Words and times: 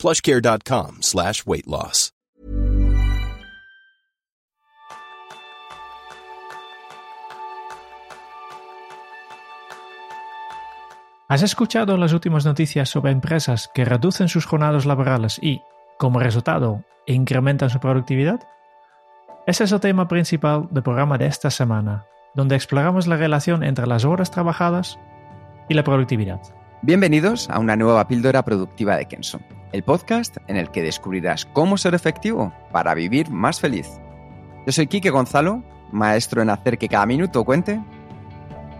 plushcare.com 0.00 1.02
slash 1.02 1.42
weight 1.46 1.66
loss. 1.66 2.12
¿Has 11.30 11.42
escuchado 11.42 11.96
las 11.96 12.12
últimas 12.12 12.44
noticias 12.44 12.88
sobre 12.88 13.12
empresas 13.12 13.70
que 13.72 13.84
reducen 13.84 14.28
sus 14.28 14.46
jornadas 14.46 14.84
laborales 14.84 15.38
y, 15.40 15.62
como 15.96 16.18
resultado, 16.18 16.82
incrementan 17.06 17.70
su 17.70 17.78
productividad? 17.78 18.40
Ese 19.46 19.62
es 19.62 19.70
el 19.70 19.78
tema 19.78 20.08
principal 20.08 20.66
del 20.72 20.82
programa 20.82 21.18
de 21.18 21.26
esta 21.26 21.50
semana, 21.50 22.04
donde 22.34 22.56
exploramos 22.56 23.06
la 23.06 23.16
relación 23.16 23.62
entre 23.62 23.86
las 23.86 24.04
horas 24.04 24.32
trabajadas 24.32 24.98
y 25.68 25.74
la 25.74 25.84
productividad. 25.84 26.40
Bienvenidos 26.82 27.50
a 27.50 27.58
una 27.58 27.76
nueva 27.76 28.08
píldora 28.08 28.42
productiva 28.42 28.96
de 28.96 29.04
Kenso, 29.04 29.38
el 29.70 29.82
podcast 29.82 30.38
en 30.46 30.56
el 30.56 30.70
que 30.70 30.80
descubrirás 30.80 31.44
cómo 31.44 31.76
ser 31.76 31.94
efectivo 31.94 32.54
para 32.72 32.94
vivir 32.94 33.28
más 33.28 33.60
feliz. 33.60 33.86
Yo 34.64 34.72
soy 34.72 34.86
Quique 34.86 35.10
Gonzalo, 35.10 35.62
maestro 35.92 36.40
en 36.40 36.48
hacer 36.48 36.78
que 36.78 36.88
cada 36.88 37.04
minuto 37.04 37.44
cuente. 37.44 37.82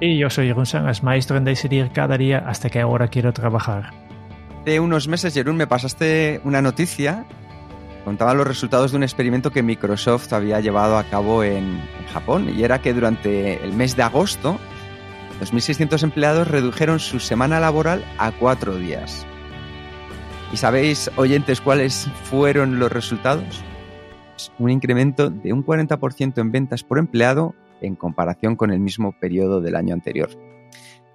Y 0.01 0.17
yo 0.17 0.31
soy 0.31 0.47
Jeroen 0.47 0.65
Sangas, 0.65 1.03
maestro 1.03 1.37
en 1.37 1.45
decidir 1.45 1.91
cada 1.93 2.17
día 2.17 2.39
hasta 2.39 2.71
qué 2.71 2.83
hora 2.85 3.09
quiero 3.09 3.35
trabajar. 3.35 3.91
Hace 4.63 4.81
unos 4.81 5.07
meses, 5.07 5.35
Jerún, 5.35 5.57
me 5.57 5.67
pasaste 5.67 6.41
una 6.45 6.63
noticia. 6.63 7.27
Contaba 8.07 8.33
los 8.33 8.47
resultados 8.47 8.93
de 8.93 8.97
un 8.97 9.03
experimento 9.03 9.51
que 9.51 9.63
Microsoft 9.63 10.33
había 10.33 10.59
llevado 10.61 10.97
a 10.97 11.05
cabo 11.05 11.45
en, 11.45 11.65
en 11.65 12.07
Japón 12.11 12.49
y 12.49 12.65
era 12.65 12.81
que 12.81 12.95
durante 12.95 13.63
el 13.63 13.75
mes 13.75 13.95
de 13.95 14.05
agosto 14.05 14.59
2.600 15.41 16.03
empleados 16.03 16.49
redujeron 16.49 17.01
su 17.01 17.19
semana 17.19 17.61
laboral 17.61 18.05
a 18.19 18.31
cuatro 18.31 18.77
días. 18.77 19.27
¿Y 20.53 20.59
sabéis, 20.59 21.11
oyentes, 21.17 21.61
cuáles 21.61 22.09
fueron 22.25 22.79
los 22.79 22.93
resultados? 22.93 23.65
Un 24.59 24.71
incremento 24.71 25.31
de 25.31 25.53
un 25.53 25.65
40% 25.65 26.39
en 26.39 26.53
ventas 26.53 26.83
por 26.83 26.99
empleado 26.99 27.55
en 27.81 27.97
comparación 27.97 28.57
con 28.57 28.71
el 28.71 28.81
mismo 28.81 29.19
periodo 29.19 29.61
del 29.61 29.77
año 29.77 29.95
anterior. 29.95 30.31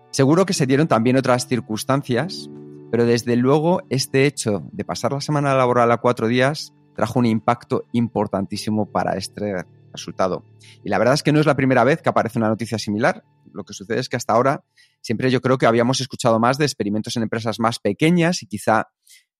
Seguro 0.09 0.45
que 0.45 0.53
se 0.53 0.65
dieron 0.65 0.87
también 0.87 1.17
otras 1.17 1.47
circunstancias, 1.47 2.49
pero 2.89 3.05
desde 3.05 3.35
luego 3.35 3.83
este 3.89 4.25
hecho 4.25 4.63
de 4.71 4.85
pasar 4.85 5.11
la 5.11 5.21
semana 5.21 5.53
laboral 5.53 5.91
a 5.91 5.97
cuatro 5.97 6.27
días 6.27 6.73
trajo 6.95 7.19
un 7.19 7.25
impacto 7.25 7.83
importantísimo 7.91 8.85
para 8.85 9.17
este 9.17 9.65
resultado. 9.91 10.43
Y 10.83 10.89
la 10.89 10.97
verdad 10.97 11.13
es 11.13 11.23
que 11.23 11.33
no 11.33 11.39
es 11.39 11.45
la 11.45 11.55
primera 11.55 11.83
vez 11.83 12.01
que 12.01 12.09
aparece 12.09 12.39
una 12.39 12.47
noticia 12.47 12.79
similar. 12.79 13.23
Lo 13.53 13.63
que 13.63 13.73
sucede 13.73 13.99
es 13.99 14.09
que 14.09 14.17
hasta 14.17 14.33
ahora 14.33 14.63
siempre 15.01 15.31
yo 15.31 15.41
creo 15.41 15.57
que 15.57 15.65
habíamos 15.65 16.01
escuchado 16.01 16.39
más 16.39 16.57
de 16.57 16.65
experimentos 16.65 17.15
en 17.15 17.23
empresas 17.23 17.59
más 17.59 17.79
pequeñas 17.79 18.43
y 18.43 18.47
quizá 18.47 18.89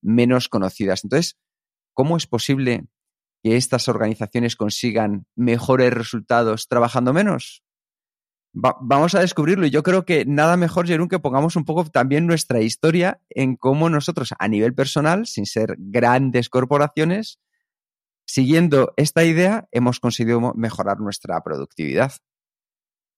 menos 0.02 0.50
conocidas. 0.50 1.04
Entonces, 1.04 1.38
¿cómo 1.94 2.18
es 2.18 2.28
posible 2.28 2.86
que 3.44 3.58
estas 3.58 3.88
organizaciones 3.88 4.56
consigan 4.56 5.26
mejores 5.36 5.94
resultados 5.94 6.68
trabajando 6.68 7.14
menos? 7.14 7.66
vamos 8.56 9.16
a 9.16 9.20
descubrirlo 9.20 9.66
y 9.66 9.70
yo 9.70 9.84
creo 9.84 10.06
que 10.06 10.26
nada 10.26 10.56
mejor, 10.56 10.88
Jerún, 10.88 11.10
que 11.10 11.20
pongamos 11.20 11.56
un 11.58 11.66
poco 11.66 11.86
también 11.86 12.26
nuestra 12.26 12.62
historia 12.62 13.22
en 13.30 13.58
cómo 13.58 13.90
nosotros 13.90 14.34
a 14.40 14.48
nivel 14.48 14.74
personal, 14.74 15.28
sin 15.28 15.46
ser 15.46 15.76
grandes 15.78 16.50
corporaciones, 16.50 17.40
siguiendo 18.26 18.94
esta 18.96 19.26
idea, 19.26 19.68
hemos 19.72 20.00
conseguido 20.00 20.54
mejorar 20.56 21.00
nuestra 21.00 21.42
productividad. 21.44 22.14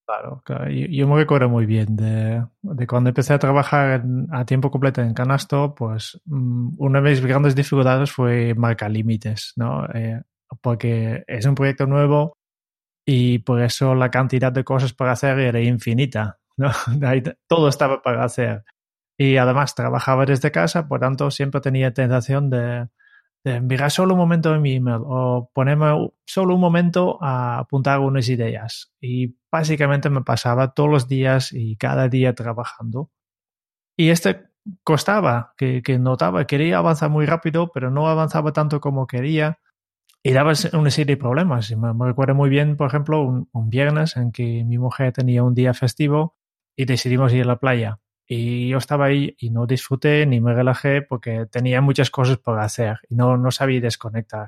Claro, 0.08 0.42
Yo, 0.70 1.06
me 1.06 1.18
recuerdo 1.18 1.50
muy 1.50 1.66
bien 1.66 1.98
de, 1.98 2.42
cuando 2.88 3.10
empecé 3.10 3.34
a 3.34 3.40
trabajar 3.40 4.06
a 4.32 4.46
tiempo 4.46 4.72
completo 4.72 5.02
en 5.02 5.14
Canasto, 5.14 5.76
pues 5.76 6.22
mm, 6.24 6.76
una 6.78 7.02
de 7.02 7.10
mis 7.10 7.20
grandes 7.20 7.56
dificultades 7.56 8.10
fue 8.10 8.54
marcar 8.56 8.90
límites, 8.90 9.52
¿no? 9.58 9.86
Eh, 9.94 10.22
porque 10.62 11.26
es 11.28 11.46
un 11.46 11.56
proyecto 11.56 11.88
nuevo 11.88 12.38
y 13.06 13.40
por 13.40 13.62
eso 13.62 13.96
la 13.96 14.10
cantidad 14.10 14.54
de 14.54 14.64
cosas 14.64 14.94
para 14.94 15.12
hacer 15.12 15.40
era 15.40 15.60
infinita, 15.60 16.40
¿no? 16.56 16.72
Todo 17.50 17.68
estaba 17.68 18.02
para 18.02 18.24
hacer. 18.24 18.64
Y 19.18 19.36
además 19.36 19.76
trabajaba 19.76 20.26
desde 20.26 20.52
casa, 20.52 20.88
por 20.88 21.02
tanto 21.02 21.32
siempre 21.32 21.60
tenía 21.60 21.94
tentación 21.94 22.50
de, 22.50 22.88
de 23.44 23.90
solo 23.90 24.14
un 24.14 24.20
momento 24.20 24.54
en 24.54 24.62
mi 24.62 24.76
email 24.76 25.02
o 25.06 25.50
ponerme 25.54 26.12
solo 26.26 26.56
un 26.56 26.62
momento 26.62 27.18
a 27.22 27.60
apuntar 27.60 28.00
unas 28.00 28.28
ideas. 28.30 28.94
Y 29.00 29.38
básicamente 29.52 30.10
me 30.10 30.22
pasaba 30.22 30.74
todos 30.74 30.90
los 30.90 31.08
días 31.08 31.54
y 31.54 31.78
cada 31.78 32.10
día 32.10 32.36
trabajando. 32.36 33.12
Y 33.96 34.10
este 34.10 34.48
costaba, 34.84 35.54
que, 35.58 35.82
notaba, 36.00 36.46
quería 36.46 36.80
avanzar 36.80 37.10
muy 37.10 37.26
rápido, 37.26 37.72
pero 37.72 37.90
no 37.90 38.08
avanzaba 38.08 38.52
tanto 38.54 38.82
como 38.82 39.08
quería. 39.08 39.60
Y 40.24 40.34
daba 40.34 40.54
una 40.74 40.92
serie 40.92 41.16
de 41.16 41.22
problemas. 41.22 41.72
Me, 41.72 41.94
me 41.94 42.06
recuerdo 42.06 42.36
muy 42.36 42.50
bien, 42.50 42.76
por 42.76 42.88
ejemplo, 42.88 43.48
un 43.52 43.70
viernes 43.70 44.18
en 44.18 44.32
que 44.32 44.66
mi 44.66 44.78
mujer 44.78 45.14
tenía 45.14 45.44
un 45.44 45.54
día 45.54 45.74
festivo 45.74 46.36
y 46.76 46.86
decidimos 46.86 47.34
ir 47.34 47.44
a 47.44 47.48
la 47.48 47.60
playa. 47.60 48.00
Y 48.28 48.70
yo 48.70 48.78
estaba 48.78 49.06
ahí 49.06 49.36
y 49.40 49.50
no 49.50 49.66
disfruté 49.66 50.26
ni 50.26 50.42
me 50.42 50.54
relajé 50.54 51.02
porque 51.02 51.46
tenía 51.50 51.80
muchas 51.82 52.12
cosas 52.12 52.38
por 52.38 52.60
hacer 52.60 53.00
y 53.10 53.16
no, 53.16 53.38
no 53.38 53.52
sabía 53.52 53.80
desconectar. 53.80 54.48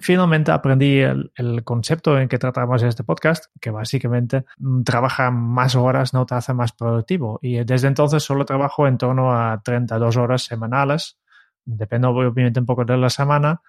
Finalmente 0.00 0.52
aprendí 0.52 0.98
el, 0.98 1.32
el, 1.36 1.64
concepto 1.64 2.18
en 2.18 2.28
que 2.28 2.38
tratamos 2.38 2.82
este 2.82 3.04
podcast, 3.04 3.46
que 3.60 3.70
básicamente 3.70 4.44
mm, 4.58 4.82
trabaja 4.82 5.30
más 5.30 5.74
horas 5.74 6.12
no 6.12 6.26
te 6.26 6.34
hace 6.34 6.54
más 6.54 6.72
productivo. 6.72 7.38
Y 7.42 7.64
desde 7.64 7.88
entonces 7.88 8.22
solo 8.22 8.44
trabajo 8.44 8.86
en 8.86 8.98
torno 8.98 9.32
a 9.32 9.60
32 9.62 10.16
horas 10.16 10.42
semanales, 10.42 11.18
depende 11.64 12.08
obviamente 12.08 12.60
un 12.60 12.66
poco 12.66 12.84
de 12.84 12.96
la 12.96 13.10
semana, 13.10 13.62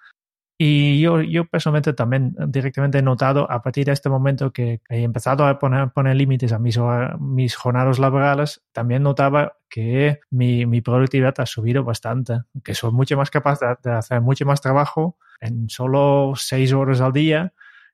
y 0.60 1.00
yo, 1.00 1.22
yo 1.22 1.44
personalmente 1.44 1.92
también 1.92 2.34
directamente 2.48 2.98
he 2.98 3.02
notado 3.02 3.48
a 3.48 3.62
partir 3.62 3.86
de 3.86 3.92
este 3.92 4.08
momento 4.08 4.52
que 4.52 4.80
he 4.88 5.04
empezado 5.04 5.46
a 5.46 5.56
poner, 5.56 5.90
poner 5.90 6.16
límites 6.16 6.52
a 6.52 6.58
mis, 6.58 6.76
mis 7.20 7.54
jornadas 7.54 8.00
laborales, 8.00 8.60
también 8.72 9.04
notaba 9.04 9.56
que 9.68 10.18
mi, 10.30 10.66
mi, 10.66 10.80
productividad 10.80 11.34
ha 11.38 11.46
subido 11.46 11.84
bastante, 11.84 12.40
que 12.64 12.74
soy 12.74 12.90
mucho 12.90 13.16
más 13.16 13.30
capaz 13.30 13.60
de, 13.60 13.76
de, 13.84 13.92
hacer 13.96 14.20
mucho 14.20 14.44
más 14.46 14.60
trabajo 14.60 15.16
en 15.40 15.68
solo 15.68 16.32
seis 16.34 16.72
horas 16.72 17.00
al 17.00 17.12
día 17.12 17.52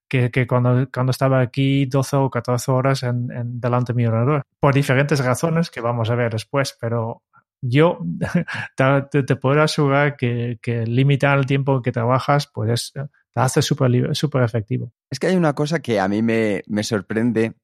que, 0.08 0.30
que 0.30 0.46
cuando, 0.46 0.88
cuando 0.90 1.10
estaba 1.10 1.40
aquí 1.40 1.84
12 1.84 2.16
o 2.16 2.30
14 2.30 2.70
horas 2.70 3.02
en, 3.02 3.30
en 3.30 3.60
delante 3.60 3.92
de 3.92 3.96
mi 3.98 4.06
ordenador, 4.06 4.42
por 4.58 4.72
diferentes 4.72 5.22
razones 5.22 5.70
que 5.70 5.82
vamos 5.82 6.10
a 6.10 6.14
ver 6.14 6.32
después, 6.32 6.76
pero 6.80 7.22
yo 7.66 7.98
te, 9.10 9.36
puedo 9.36 9.62
asegurar 9.62 10.16
que, 10.16 10.58
que, 10.60 10.84
limitar 10.86 11.38
el 11.38 11.46
tiempo 11.46 11.80
que 11.80 11.92
trabajas 11.92 12.46
pues 12.52 12.92
te 12.92 13.40
hace 13.40 13.62
súper 13.62 14.14
super 14.14 14.42
efectivo. 14.42 14.92
Es 15.10 15.18
que 15.18 15.28
hay 15.28 15.36
una 15.36 15.54
cosa 15.54 15.80
que 15.80 15.98
a 15.98 16.06
mí 16.06 16.22
me, 16.22 16.62
me, 16.66 16.84
sorprende. 16.84 17.54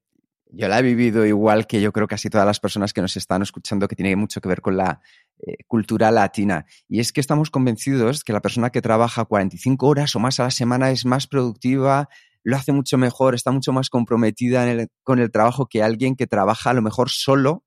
Yo 0.47 0.67
la 0.67 0.79
he 0.79 0.81
vivido 0.81 1.25
igual 1.25 1.67
que 1.67 1.79
yo 1.79 1.93
creo 1.93 2.07
casi 2.07 2.29
todas 2.29 2.47
las 2.47 2.59
personas 2.59 2.93
que 2.93 3.01
nos 3.01 3.15
están 3.15 3.41
escuchando, 3.41 3.87
que 3.87 3.95
tiene 3.95 4.15
mucho 4.15 4.41
que 4.41 4.49
ver 4.49 4.61
con 4.61 4.75
la 4.75 4.99
eh, 5.39 5.57
cultura 5.67 6.11
latina. 6.11 6.65
Y 6.89 6.99
es 6.99 7.13
que 7.13 7.21
estamos 7.21 7.51
convencidos 7.51 8.23
que 8.23 8.33
la 8.33 8.41
persona 8.41 8.71
que 8.71 8.81
trabaja 8.81 9.23
45 9.23 9.87
horas 9.87 10.15
o 10.15 10.19
más 10.19 10.39
a 10.39 10.43
la 10.43 10.51
semana 10.51 10.89
es 10.89 11.05
más 11.05 11.27
productiva, 11.27 12.09
lo 12.43 12.57
hace 12.57 12.71
mucho 12.73 12.97
mejor, 12.97 13.35
está 13.35 13.51
mucho 13.51 13.71
más 13.71 13.89
comprometida 13.89 14.69
el, 14.69 14.89
con 15.03 15.19
el 15.19 15.31
trabajo 15.31 15.67
que 15.67 15.83
alguien 15.83 16.15
que 16.15 16.27
trabaja 16.27 16.71
a 16.71 16.73
lo 16.73 16.81
mejor 16.81 17.09
solo 17.09 17.63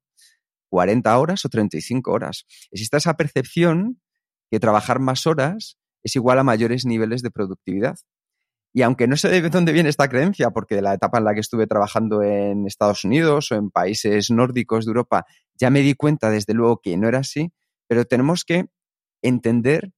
40 0.74 1.16
horas 1.16 1.44
o 1.44 1.48
35 1.48 2.10
horas. 2.10 2.46
Existe 2.72 2.96
esa 2.96 3.14
percepción 3.14 4.00
que 4.50 4.58
trabajar 4.58 4.98
más 4.98 5.24
horas 5.24 5.78
es 6.02 6.16
igual 6.16 6.40
a 6.40 6.42
mayores 6.42 6.84
niveles 6.84 7.22
de 7.22 7.30
productividad. 7.30 7.94
Y 8.72 8.82
aunque 8.82 9.06
no 9.06 9.16
sé 9.16 9.28
de 9.28 9.48
dónde 9.50 9.70
viene 9.70 9.88
esta 9.88 10.08
creencia, 10.08 10.50
porque 10.50 10.74
de 10.74 10.82
la 10.82 10.94
etapa 10.94 11.18
en 11.18 11.24
la 11.26 11.34
que 11.34 11.38
estuve 11.38 11.68
trabajando 11.68 12.22
en 12.22 12.66
Estados 12.66 13.04
Unidos 13.04 13.52
o 13.52 13.54
en 13.54 13.70
países 13.70 14.32
nórdicos 14.32 14.84
de 14.84 14.90
Europa, 14.90 15.26
ya 15.56 15.70
me 15.70 15.80
di 15.80 15.94
cuenta 15.94 16.28
desde 16.28 16.54
luego 16.54 16.80
que 16.82 16.96
no 16.96 17.06
era 17.06 17.20
así, 17.20 17.52
pero 17.86 18.04
tenemos 18.04 18.44
que 18.44 18.66
entender 19.22 19.92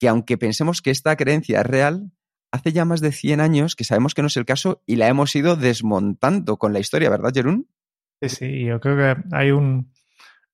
que 0.00 0.08
aunque 0.08 0.38
pensemos 0.38 0.80
que 0.80 0.92
esta 0.92 1.14
creencia 1.16 1.60
es 1.60 1.66
real, 1.66 2.10
hace 2.52 2.72
ya 2.72 2.86
más 2.86 3.02
de 3.02 3.12
100 3.12 3.40
años 3.42 3.76
que 3.76 3.84
sabemos 3.84 4.14
que 4.14 4.22
no 4.22 4.28
es 4.28 4.36
el 4.38 4.46
caso 4.46 4.82
y 4.86 4.96
la 4.96 5.08
hemos 5.08 5.36
ido 5.36 5.56
desmontando 5.56 6.56
con 6.56 6.72
la 6.72 6.78
historia, 6.78 7.10
¿verdad, 7.10 7.32
Jerún? 7.34 7.68
Sí, 8.22 8.30
sí, 8.30 8.64
yo 8.64 8.80
creo 8.80 8.96
que 8.96 9.22
hay 9.36 9.50
un, 9.50 9.92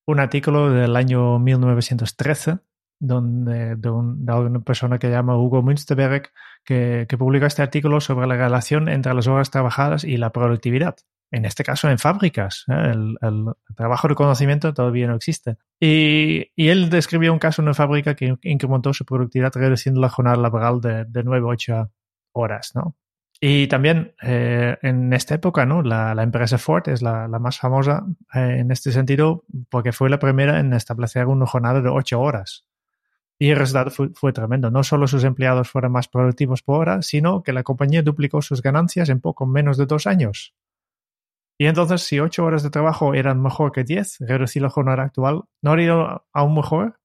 un 0.05 0.19
artículo 0.19 0.69
del 0.69 0.95
año 0.95 1.39
1913 1.39 2.59
donde, 2.99 3.75
de, 3.75 3.89
una 3.89 4.59
persona 4.61 4.97
que 4.97 5.09
llama 5.09 5.37
Hugo 5.37 5.61
Münsterberg, 5.61 6.31
que, 6.63 7.05
que 7.09 7.17
publica 7.17 7.47
este 7.47 7.61
artículo 7.61 7.99
sobre 7.99 8.27
la 8.27 8.37
relación 8.37 8.87
entre 8.87 9.13
las 9.13 9.27
horas 9.27 9.51
trabajadas 9.51 10.05
y 10.05 10.15
la 10.15 10.31
productividad 10.31 10.95
en 11.33 11.45
este 11.45 11.63
caso 11.63 11.89
en 11.89 11.97
fábricas. 11.97 12.63
¿eh? 12.69 12.93
El, 12.93 13.45
trabajo 13.75 14.07
de 14.07 14.15
conocimiento 14.15 14.73
todavía 14.73 15.07
no 15.07 15.15
existe. 15.15 15.57
Y, 15.79 16.51
él 16.55 16.89
describió 16.89 17.33
un 17.33 17.39
caso 17.39 17.61
en 17.61 17.67
una 17.67 17.73
fábrica 17.73 18.15
que 18.15 18.37
incrementó 18.43 18.93
su 18.93 19.03
productividad 19.03 19.51
reduciendo 19.55 19.99
la 19.99 20.09
jornada 20.09 20.37
laboral 20.37 20.79
de, 20.79 21.05
de 21.05 21.23
9 21.23 21.45
a 21.45 21.49
8 21.49 21.91
horas. 22.33 22.71
¿no? 22.75 22.95
Y 23.39 23.67
también 23.67 24.15
eh, 24.21 24.77
en 24.81 25.11
esta 25.11 25.35
época, 25.35 25.65
¿no? 25.65 25.81
La, 25.81 26.13
empresa 26.23 26.57
Ford 26.57 26.87
es 26.87 27.01
la, 27.01 27.27
más 27.27 27.59
famosa 27.59 28.05
eh, 28.33 28.57
en 28.59 28.71
este 28.71 28.91
sentido 28.91 29.43
porque 29.69 29.91
fue 29.91 30.09
la 30.09 30.19
primera 30.19 30.59
en 30.59 30.73
establecer 30.73 31.27
una 31.27 31.45
jornada 31.45 31.81
de 31.81 31.89
8 31.89 32.19
horas. 32.21 32.65
Y 33.37 33.49
el 33.49 33.57
resultado 33.57 33.91
fue, 34.13 34.31
tremendo. 34.31 34.71
No 34.71 34.83
solo 34.83 35.07
sus 35.07 35.23
empleados 35.23 35.69
fueron 35.69 35.91
más 35.91 36.07
productivos 36.07 36.61
por 36.61 36.79
hora, 36.79 37.01
sino 37.01 37.43
que 37.43 37.51
la 37.51 37.63
compañía 37.63 38.01
duplicó 38.01 38.41
sus 38.41 38.61
ganancias 38.61 39.09
en 39.09 39.19
poco 39.19 39.45
menos 39.45 39.75
de 39.75 39.85
dos 39.85 40.07
años. 40.07 40.55
Y 41.57 41.65
entonces, 41.65 42.01
si 42.01 42.19
ocho 42.19 42.45
horas 42.45 42.63
de 42.63 42.69
trabajo 42.69 43.13
eran 43.13 43.41
mejor 43.41 43.71
que 43.71 43.83
diez, 43.83 44.17
reducir 44.19 44.61
la 44.61 44.69
jornada 44.69 45.03
actual, 45.03 45.43
¿no 45.61 45.71
haría 45.71 46.21
aún 46.31 46.55
mejor? 46.55 46.99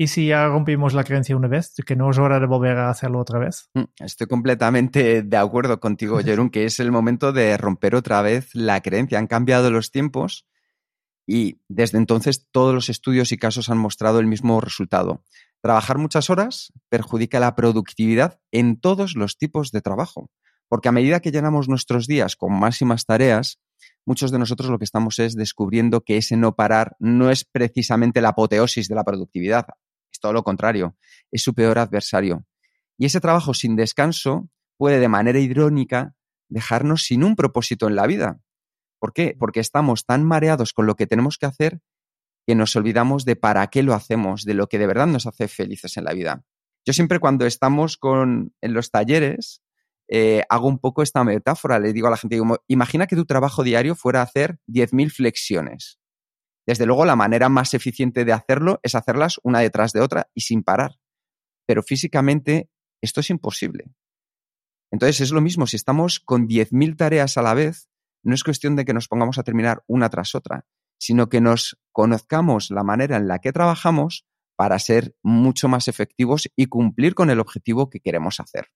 ¿Y 0.00 0.06
si 0.06 0.28
ya 0.28 0.48
rompimos 0.48 0.94
la 0.94 1.04
creencia 1.04 1.36
una 1.36 1.46
vez, 1.46 1.74
que 1.84 1.94
no 1.94 2.10
es 2.10 2.16
hora 2.16 2.40
de 2.40 2.46
volver 2.46 2.78
a 2.78 2.88
hacerlo 2.88 3.18
otra 3.18 3.38
vez? 3.38 3.68
Mm, 3.74 3.82
estoy 4.02 4.28
completamente 4.28 5.22
de 5.22 5.36
acuerdo 5.36 5.78
contigo, 5.78 6.20
Jerón, 6.24 6.48
que 6.48 6.64
es 6.64 6.80
el 6.80 6.90
momento 6.90 7.34
de 7.34 7.58
romper 7.58 7.94
otra 7.94 8.22
vez 8.22 8.54
la 8.54 8.80
creencia. 8.80 9.18
Han 9.18 9.26
cambiado 9.26 9.70
los 9.70 9.90
tiempos 9.90 10.46
y 11.26 11.60
desde 11.68 11.98
entonces 11.98 12.48
todos 12.50 12.74
los 12.74 12.88
estudios 12.88 13.30
y 13.32 13.36
casos 13.36 13.68
han 13.68 13.76
mostrado 13.76 14.20
el 14.20 14.26
mismo 14.26 14.58
resultado. 14.62 15.22
Trabajar 15.60 15.98
muchas 15.98 16.30
horas 16.30 16.72
perjudica 16.88 17.38
la 17.38 17.54
productividad 17.54 18.40
en 18.52 18.80
todos 18.80 19.16
los 19.16 19.36
tipos 19.36 19.70
de 19.70 19.82
trabajo, 19.82 20.30
porque 20.68 20.88
a 20.88 20.92
medida 20.92 21.20
que 21.20 21.30
llenamos 21.30 21.68
nuestros 21.68 22.06
días 22.06 22.36
con 22.36 22.58
máximas 22.58 23.04
tareas, 23.04 23.60
muchos 24.06 24.30
de 24.30 24.38
nosotros 24.38 24.70
lo 24.70 24.78
que 24.78 24.86
estamos 24.86 25.18
es 25.18 25.34
descubriendo 25.34 26.00
que 26.00 26.16
ese 26.16 26.38
no 26.38 26.56
parar 26.56 26.96
no 27.00 27.30
es 27.30 27.44
precisamente 27.44 28.22
la 28.22 28.30
apoteosis 28.30 28.88
de 28.88 28.94
la 28.94 29.04
productividad, 29.04 29.66
todo 30.20 30.32
lo 30.32 30.42
contrario, 30.42 30.96
es 31.30 31.42
su 31.42 31.54
peor 31.54 31.78
adversario. 31.78 32.46
Y 32.96 33.06
ese 33.06 33.20
trabajo 33.20 33.54
sin 33.54 33.76
descanso 33.76 34.48
puede 34.76 35.00
de 35.00 35.08
manera 35.08 35.38
irónica 35.38 36.14
dejarnos 36.48 37.04
sin 37.04 37.24
un 37.24 37.36
propósito 37.36 37.88
en 37.88 37.96
la 37.96 38.06
vida. 38.06 38.40
¿Por 38.98 39.12
qué? 39.12 39.34
Porque 39.38 39.60
estamos 39.60 40.04
tan 40.04 40.24
mareados 40.24 40.72
con 40.72 40.86
lo 40.86 40.94
que 40.94 41.06
tenemos 41.06 41.38
que 41.38 41.46
hacer 41.46 41.80
que 42.46 42.54
nos 42.54 42.74
olvidamos 42.74 43.24
de 43.24 43.36
para 43.36 43.66
qué 43.68 43.82
lo 43.82 43.94
hacemos, 43.94 44.44
de 44.44 44.54
lo 44.54 44.68
que 44.68 44.78
de 44.78 44.86
verdad 44.86 45.06
nos 45.06 45.26
hace 45.26 45.46
felices 45.46 45.96
en 45.96 46.04
la 46.04 46.12
vida. 46.12 46.42
Yo 46.84 46.92
siempre 46.92 47.20
cuando 47.20 47.46
estamos 47.46 47.96
con, 47.96 48.54
en 48.60 48.72
los 48.74 48.90
talleres 48.90 49.62
eh, 50.12 50.42
hago 50.48 50.66
un 50.66 50.80
poco 50.80 51.02
esta 51.02 51.22
metáfora. 51.22 51.78
Le 51.78 51.92
digo 51.92 52.08
a 52.08 52.10
la 52.10 52.16
gente, 52.16 52.40
imagina 52.66 53.06
que 53.06 53.14
tu 53.14 53.24
trabajo 53.24 53.62
diario 53.62 53.94
fuera 53.94 54.22
hacer 54.22 54.58
10.000 54.66 55.12
flexiones. 55.12 55.99
Desde 56.70 56.86
luego, 56.86 57.04
la 57.04 57.16
manera 57.16 57.48
más 57.48 57.74
eficiente 57.74 58.24
de 58.24 58.32
hacerlo 58.32 58.78
es 58.84 58.94
hacerlas 58.94 59.40
una 59.42 59.58
detrás 59.58 59.92
de 59.92 60.02
otra 60.02 60.30
y 60.34 60.42
sin 60.42 60.62
parar. 60.62 61.00
Pero 61.66 61.82
físicamente 61.82 62.70
esto 63.02 63.18
es 63.18 63.30
imposible. 63.30 63.86
Entonces 64.92 65.20
es 65.20 65.32
lo 65.32 65.40
mismo, 65.40 65.66
si 65.66 65.74
estamos 65.74 66.20
con 66.20 66.46
10.000 66.46 66.96
tareas 66.96 67.36
a 67.36 67.42
la 67.42 67.54
vez, 67.54 67.88
no 68.22 68.36
es 68.36 68.44
cuestión 68.44 68.76
de 68.76 68.84
que 68.84 68.94
nos 68.94 69.08
pongamos 69.08 69.36
a 69.38 69.42
terminar 69.42 69.82
una 69.88 70.10
tras 70.10 70.36
otra, 70.36 70.64
sino 70.96 71.28
que 71.28 71.40
nos 71.40 71.76
conozcamos 71.90 72.70
la 72.70 72.84
manera 72.84 73.16
en 73.16 73.26
la 73.26 73.40
que 73.40 73.50
trabajamos 73.50 74.24
para 74.54 74.78
ser 74.78 75.16
mucho 75.24 75.66
más 75.66 75.88
efectivos 75.88 76.48
y 76.54 76.66
cumplir 76.66 77.16
con 77.16 77.30
el 77.30 77.40
objetivo 77.40 77.90
que 77.90 77.98
queremos 77.98 78.38
hacer. 78.38 78.68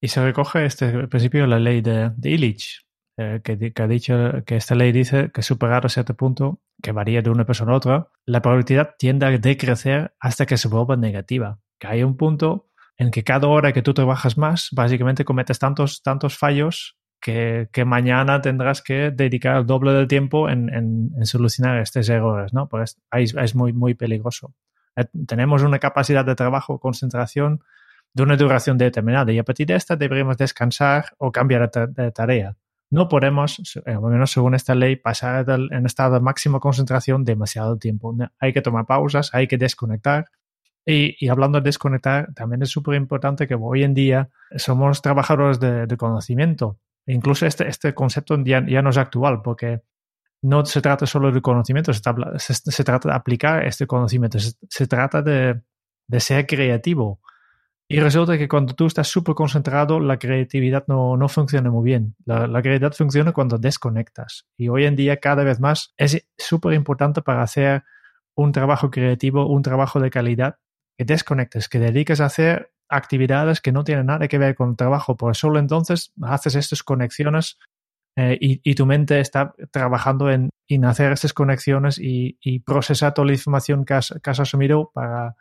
Y 0.00 0.08
se 0.08 0.24
recoge 0.24 0.64
este 0.64 1.08
principio 1.08 1.46
la 1.46 1.58
ley 1.58 1.82
de, 1.82 2.10
Illich, 2.22 2.80
eh, 3.18 3.40
que, 3.44 3.72
ha 3.82 3.86
dicho 3.86 4.42
que 4.46 4.56
esta 4.56 4.74
ley 4.74 4.92
dice 4.92 5.30
que 5.32 5.42
superar 5.42 5.84
a 5.84 5.88
cierto 5.88 6.14
punto, 6.14 6.60
que 6.82 6.92
varía 6.92 7.22
de 7.22 7.30
una 7.30 7.44
persona 7.44 7.72
a 7.72 7.76
otra, 7.76 8.08
la 8.24 8.40
probabilidad 8.40 8.94
tiende 8.98 9.26
a 9.26 9.30
decrecer 9.30 10.14
hasta 10.18 10.46
que 10.46 10.56
se 10.56 10.68
vuelva 10.68 10.96
negativa. 10.96 11.58
Que 11.78 11.88
hay 11.88 12.02
un 12.02 12.16
punto 12.16 12.68
en 12.96 13.10
que 13.10 13.24
cada 13.24 13.48
hora 13.48 13.72
que 13.72 13.82
tú 13.82 13.94
trabajas 13.94 14.38
más, 14.38 14.68
básicamente 14.72 15.24
cometes 15.24 15.58
tantos, 15.58 16.02
tantos 16.02 16.38
fallos 16.38 16.96
que, 17.20 17.68
mañana 17.86 18.40
tendrás 18.40 18.82
que 18.82 19.10
dedicar 19.10 19.58
el 19.58 19.66
doble 19.66 19.92
del 19.92 20.08
tiempo 20.08 20.48
en, 20.48 21.12
solucionar 21.24 21.78
estos 21.80 22.08
errores, 22.08 22.52
¿no? 22.52 22.68
Pues 22.68 22.98
es, 23.12 23.34
es 23.34 23.54
muy, 23.54 23.72
muy 23.72 23.94
peligroso. 23.94 24.54
Eh, 24.96 25.04
tenemos 25.26 25.62
una 25.62 25.78
capacidad 25.78 26.24
de 26.24 26.34
trabajo, 26.34 26.80
concentración, 26.80 27.62
de 28.14 28.22
una 28.22 28.36
duración 28.36 28.76
determinada 28.76 29.32
y 29.32 29.38
a 29.38 29.44
partir 29.44 29.66
de 29.66 29.74
esta 29.74 29.96
deberíamos 29.96 30.36
descansar 30.36 31.14
o 31.18 31.32
cambiar 31.32 31.70
de 31.70 32.10
tarea. 32.12 32.56
No 32.92 33.08
podemos, 33.08 33.58
eh, 33.86 33.90
al 33.90 34.02
menos 34.02 34.32
según 34.32 34.54
esta 34.54 34.74
ley, 34.74 34.96
pasar 34.96 35.48
en 35.48 35.86
estado 35.86 36.12
de 36.12 36.20
máxima 36.20 36.60
concentración 36.60 37.24
demasiado 37.24 37.78
tiempo. 37.78 38.14
Hay 38.38 38.52
que 38.52 38.60
tomar 38.60 38.84
pausas, 38.84 39.30
hay 39.32 39.48
que 39.48 39.56
desconectar. 39.56 40.26
Y, 40.84 41.26
hablando 41.28 41.58
de 41.58 41.64
desconectar, 41.64 42.34
también 42.34 42.60
es 42.60 42.68
súper 42.68 42.96
importante 42.96 43.48
que 43.48 43.54
hoy 43.54 43.82
en 43.82 43.94
día 43.94 44.28
somos 44.56 45.00
trabajadores 45.00 45.58
de, 45.58 45.96
conocimiento. 45.96 46.80
incluso 47.06 47.46
este, 47.46 47.66
este 47.66 47.94
concepto 47.94 48.36
ya, 48.44 48.60
no 48.60 48.90
es 48.90 48.98
actual 48.98 49.40
porque 49.40 49.80
no 50.42 50.62
se 50.66 50.82
trata 50.82 51.06
solo 51.06 51.32
de 51.32 51.40
conocimiento, 51.40 51.94
se, 51.94 52.84
trata 52.84 53.08
de 53.08 53.14
aplicar 53.14 53.64
este 53.64 53.86
conocimiento, 53.86 54.38
se, 54.38 54.86
trata 54.86 55.22
de 55.22 55.62
ser 56.20 56.46
creativo 56.46 57.22
y 57.92 58.00
resulta 58.00 58.38
que 58.38 58.48
cuando 58.48 58.74
tú 58.74 58.86
estás 58.86 59.08
súper 59.08 59.34
concentrado, 59.34 60.00
la 60.00 60.18
creatividad 60.18 60.84
no, 60.86 61.16
no 61.16 61.28
funciona 61.28 61.70
muy 61.70 61.84
bien. 61.84 62.14
La, 62.24 62.46
la, 62.46 62.62
creatividad 62.62 62.92
funciona 62.92 63.32
cuando 63.32 63.58
desconectas. 63.58 64.46
Y 64.56 64.68
hoy 64.68 64.84
en 64.84 64.96
día, 64.96 65.18
cada 65.18 65.44
vez 65.44 65.60
más, 65.60 65.92
es 65.96 66.26
súper 66.38 66.72
importante 66.72 67.22
para 67.22 67.42
hacer 67.42 67.84
un 68.34 68.52
trabajo 68.52 68.90
creativo, 68.90 69.46
un 69.46 69.62
trabajo 69.62 70.00
de 70.00 70.10
calidad, 70.10 70.56
que 70.96 71.04
desconectes, 71.04 71.68
que 71.68 71.78
dediques 71.78 72.20
a 72.20 72.26
hacer 72.26 72.72
actividades 72.88 73.60
que 73.60 73.72
no 73.72 73.84
tienen 73.84 74.06
nada 74.06 74.28
que 74.28 74.38
ver 74.38 74.54
con 74.54 74.70
el 74.70 74.76
trabajo, 74.76 75.16
porque 75.16 75.38
solo 75.38 75.58
entonces 75.58 76.12
haces 76.22 76.54
estas 76.54 76.82
conexiones 76.82 77.58
eh, 78.16 78.36
y, 78.40 78.60
y, 78.62 78.74
tu 78.74 78.84
mente 78.84 79.20
está 79.20 79.54
trabajando 79.70 80.30
en, 80.30 80.50
en 80.68 80.84
hacer 80.84 81.12
estas 81.12 81.32
conexiones 81.32 81.98
y, 81.98 82.38
y, 82.42 82.60
procesar 82.60 83.14
toda 83.14 83.26
la 83.26 83.32
información 83.32 83.86
que 83.86 83.94
has, 83.94 84.14
que 84.22 84.30
has 84.30 84.38
asumido 84.38 84.90
para, 84.92 85.34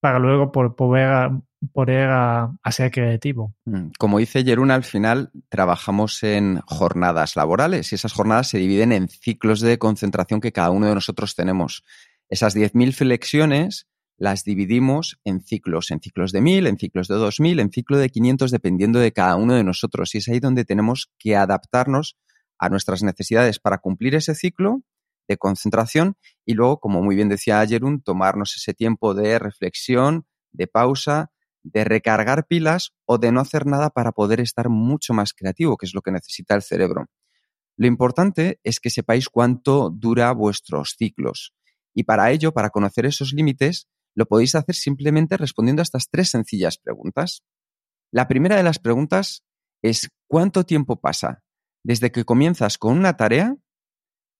para 0.00 0.18
luego 0.18 0.50
poder 0.50 1.30
poder 1.72 2.10
a, 2.10 2.58
ser 2.70 2.90
creativo. 2.90 3.54
Mm, 3.64 3.88
como 3.98 4.18
dice 4.18 4.44
Jerún, 4.44 4.70
al 4.70 4.84
final 4.84 5.30
trabajamos 5.48 6.22
en 6.22 6.60
jornadas 6.66 7.36
laborales 7.36 7.92
y 7.92 7.94
esas 7.94 8.12
jornadas 8.12 8.48
se 8.48 8.58
dividen 8.58 8.92
en 8.92 9.08
ciclos 9.08 9.60
de 9.60 9.78
concentración 9.78 10.40
que 10.40 10.52
cada 10.52 10.70
uno 10.70 10.86
de 10.86 10.94
nosotros 10.94 11.34
tenemos. 11.34 11.84
Esas 12.28 12.54
10.000 12.56 12.92
flexiones 12.92 13.86
las 14.18 14.44
dividimos 14.44 15.18
en 15.24 15.42
ciclos, 15.42 15.90
en 15.90 16.00
ciclos 16.00 16.32
de 16.32 16.40
1.000, 16.40 16.68
en 16.68 16.78
ciclos 16.78 17.08
de 17.08 17.16
2.000, 17.16 17.60
en 17.60 17.70
ciclo 17.70 17.98
de 17.98 18.08
500, 18.08 18.50
dependiendo 18.50 18.98
de 18.98 19.12
cada 19.12 19.36
uno 19.36 19.54
de 19.54 19.64
nosotros. 19.64 20.14
Y 20.14 20.18
es 20.18 20.28
ahí 20.28 20.40
donde 20.40 20.64
tenemos 20.64 21.10
que 21.18 21.36
adaptarnos 21.36 22.16
a 22.58 22.68
nuestras 22.70 23.02
necesidades 23.02 23.58
para 23.58 23.78
cumplir 23.78 24.14
ese 24.14 24.34
ciclo 24.34 24.82
de 25.28 25.36
concentración 25.36 26.16
y 26.44 26.54
luego, 26.54 26.78
como 26.78 27.02
muy 27.02 27.16
bien 27.16 27.28
decía 27.28 27.66
Jerún, 27.66 28.00
tomarnos 28.00 28.56
ese 28.56 28.74
tiempo 28.74 29.12
de 29.12 29.38
reflexión, 29.38 30.24
de 30.52 30.66
pausa, 30.66 31.30
de 31.72 31.84
recargar 31.84 32.46
pilas 32.46 32.92
o 33.06 33.18
de 33.18 33.32
no 33.32 33.40
hacer 33.40 33.66
nada 33.66 33.90
para 33.90 34.12
poder 34.12 34.40
estar 34.40 34.68
mucho 34.68 35.14
más 35.14 35.32
creativo, 35.32 35.76
que 35.76 35.86
es 35.86 35.94
lo 35.94 36.02
que 36.02 36.12
necesita 36.12 36.54
el 36.54 36.62
cerebro. 36.62 37.06
Lo 37.76 37.86
importante 37.86 38.60
es 38.62 38.80
que 38.80 38.90
sepáis 38.90 39.28
cuánto 39.28 39.90
dura 39.90 40.32
vuestros 40.32 40.94
ciclos. 40.96 41.54
Y 41.94 42.04
para 42.04 42.30
ello, 42.30 42.52
para 42.52 42.70
conocer 42.70 43.04
esos 43.06 43.32
límites, 43.32 43.88
lo 44.14 44.26
podéis 44.26 44.54
hacer 44.54 44.74
simplemente 44.74 45.36
respondiendo 45.36 45.82
a 45.82 45.84
estas 45.84 46.08
tres 46.08 46.30
sencillas 46.30 46.78
preguntas. 46.78 47.42
La 48.12 48.28
primera 48.28 48.56
de 48.56 48.62
las 48.62 48.78
preguntas 48.78 49.44
es 49.82 50.08
¿cuánto 50.26 50.64
tiempo 50.64 51.00
pasa 51.00 51.42
desde 51.82 52.10
que 52.12 52.24
comienzas 52.24 52.78
con 52.78 52.96
una 52.96 53.16
tarea 53.16 53.56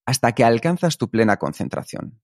hasta 0.07 0.33
que 0.33 0.45
alcanzas 0.45 0.97
tu 0.97 1.11
plena 1.11 1.37
concentración? 1.37 2.23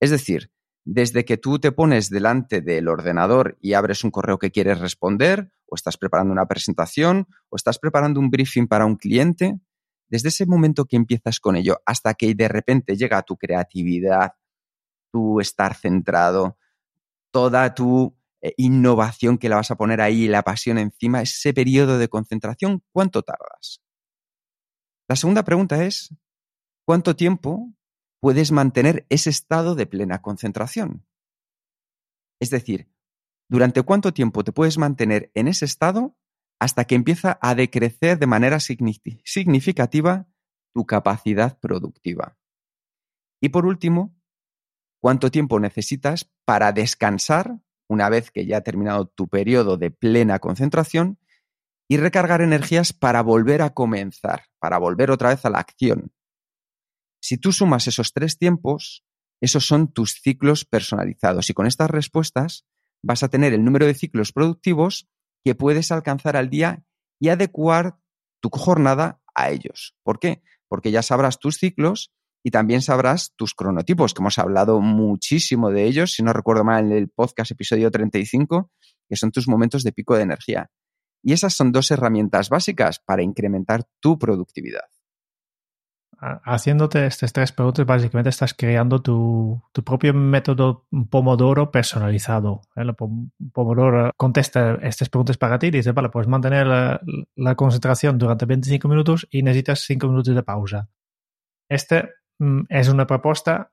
Es 0.00 0.10
decir, 0.10 0.50
desde 0.84 1.24
que 1.24 1.36
tú 1.36 1.58
te 1.58 1.72
pones 1.72 2.10
delante 2.10 2.60
del 2.60 2.88
ordenador 2.88 3.56
y 3.60 3.74
abres 3.74 4.04
un 4.04 4.10
correo 4.10 4.38
que 4.38 4.50
quieres 4.50 4.80
responder, 4.80 5.52
o 5.66 5.76
estás 5.76 5.96
preparando 5.96 6.32
una 6.32 6.46
presentación, 6.46 7.26
o 7.48 7.56
estás 7.56 7.78
preparando 7.78 8.20
un 8.20 8.30
briefing 8.30 8.66
para 8.66 8.84
un 8.84 8.96
cliente, 8.96 9.58
desde 10.08 10.28
ese 10.28 10.44
momento 10.44 10.84
que 10.84 10.96
empiezas 10.96 11.40
con 11.40 11.56
ello 11.56 11.80
hasta 11.86 12.14
que 12.14 12.34
de 12.34 12.48
repente 12.48 12.96
llega 12.96 13.22
tu 13.22 13.36
creatividad, 13.36 14.32
tu 15.10 15.40
estar 15.40 15.74
centrado, 15.74 16.58
toda 17.30 17.74
tu 17.74 18.14
eh, 18.42 18.52
innovación 18.56 19.38
que 19.38 19.48
la 19.48 19.56
vas 19.56 19.70
a 19.70 19.76
poner 19.76 20.00
ahí, 20.00 20.28
la 20.28 20.42
pasión 20.42 20.78
encima, 20.78 21.22
ese 21.22 21.54
periodo 21.54 21.96
de 21.96 22.08
concentración, 22.08 22.82
¿cuánto 22.92 23.22
tardas? 23.22 23.80
La 25.08 25.16
segunda 25.16 25.44
pregunta 25.44 25.82
es, 25.84 26.14
¿cuánto 26.84 27.16
tiempo 27.16 27.72
puedes 28.22 28.52
mantener 28.52 29.04
ese 29.08 29.30
estado 29.30 29.74
de 29.74 29.84
plena 29.84 30.22
concentración. 30.22 31.04
Es 32.40 32.50
decir, 32.50 32.88
durante 33.50 33.82
cuánto 33.82 34.14
tiempo 34.14 34.44
te 34.44 34.52
puedes 34.52 34.78
mantener 34.78 35.32
en 35.34 35.48
ese 35.48 35.64
estado 35.64 36.16
hasta 36.60 36.84
que 36.84 36.94
empieza 36.94 37.40
a 37.42 37.56
decrecer 37.56 38.20
de 38.20 38.28
manera 38.28 38.60
significativa 38.60 40.28
tu 40.72 40.86
capacidad 40.86 41.58
productiva. 41.58 42.38
Y 43.40 43.48
por 43.48 43.66
último, 43.66 44.16
cuánto 45.00 45.32
tiempo 45.32 45.58
necesitas 45.58 46.30
para 46.44 46.70
descansar 46.70 47.58
una 47.88 48.08
vez 48.08 48.30
que 48.30 48.46
ya 48.46 48.58
ha 48.58 48.60
terminado 48.60 49.06
tu 49.06 49.26
periodo 49.26 49.76
de 49.78 49.90
plena 49.90 50.38
concentración 50.38 51.18
y 51.88 51.96
recargar 51.96 52.40
energías 52.40 52.92
para 52.92 53.20
volver 53.20 53.62
a 53.62 53.74
comenzar, 53.74 54.44
para 54.60 54.78
volver 54.78 55.10
otra 55.10 55.30
vez 55.30 55.44
a 55.44 55.50
la 55.50 55.58
acción. 55.58 56.12
Si 57.22 57.38
tú 57.38 57.52
sumas 57.52 57.86
esos 57.86 58.12
tres 58.12 58.36
tiempos, 58.36 59.04
esos 59.40 59.64
son 59.64 59.92
tus 59.92 60.14
ciclos 60.20 60.64
personalizados 60.64 61.48
y 61.50 61.54
con 61.54 61.66
estas 61.66 61.88
respuestas 61.88 62.66
vas 63.00 63.22
a 63.22 63.28
tener 63.28 63.54
el 63.54 63.64
número 63.64 63.86
de 63.86 63.94
ciclos 63.94 64.32
productivos 64.32 65.08
que 65.44 65.54
puedes 65.54 65.92
alcanzar 65.92 66.36
al 66.36 66.50
día 66.50 66.84
y 67.20 67.28
adecuar 67.28 67.98
tu 68.40 68.50
jornada 68.50 69.22
a 69.36 69.50
ellos. 69.50 69.94
¿Por 70.02 70.18
qué? 70.18 70.42
Porque 70.68 70.90
ya 70.90 71.02
sabrás 71.02 71.38
tus 71.38 71.58
ciclos 71.58 72.12
y 72.44 72.50
también 72.50 72.82
sabrás 72.82 73.32
tus 73.36 73.54
cronotipos, 73.54 74.14
que 74.14 74.22
hemos 74.22 74.38
hablado 74.40 74.80
muchísimo 74.80 75.70
de 75.70 75.84
ellos, 75.84 76.14
si 76.14 76.24
no 76.24 76.32
recuerdo 76.32 76.64
mal, 76.64 76.86
en 76.86 76.92
el 76.92 77.08
podcast 77.08 77.52
episodio 77.52 77.92
35, 77.92 78.72
que 79.08 79.16
son 79.16 79.30
tus 79.30 79.46
momentos 79.46 79.84
de 79.84 79.92
pico 79.92 80.16
de 80.16 80.22
energía. 80.22 80.70
Y 81.22 81.34
esas 81.34 81.54
son 81.54 81.70
dos 81.70 81.92
herramientas 81.92 82.48
básicas 82.48 82.98
para 82.98 83.22
incrementar 83.22 83.84
tu 84.00 84.18
productividad. 84.18 84.90
Haciéndote 86.44 87.06
estas 87.06 87.32
tres 87.32 87.50
preguntas, 87.50 87.84
básicamente 87.84 88.30
estás 88.30 88.54
creando 88.54 89.02
tu, 89.02 89.60
propio 89.84 90.14
método 90.14 90.86
Pomodoro 91.10 91.70
personalizado. 91.70 92.60
El 92.76 92.94
Pomodoro 92.94 94.12
contesta 94.16 94.78
estas 94.82 95.08
preguntas 95.08 95.36
para 95.36 95.58
ti 95.58 95.66
y 95.66 95.70
dice, 95.72 95.92
vale, 95.92 96.10
puedes 96.10 96.28
mantener 96.28 96.66
la, 96.66 97.00
la 97.34 97.54
concentración 97.56 98.18
durante 98.18 98.46
25 98.46 98.88
minutos 98.88 99.26
y 99.30 99.42
necesitas 99.42 99.80
5 99.80 100.06
minutos 100.06 100.34
de 100.34 100.42
pausa. 100.42 100.88
Este 101.68 102.10
Mm, 102.42 102.62
es 102.68 102.88
una 102.88 103.06
propuesta 103.06 103.70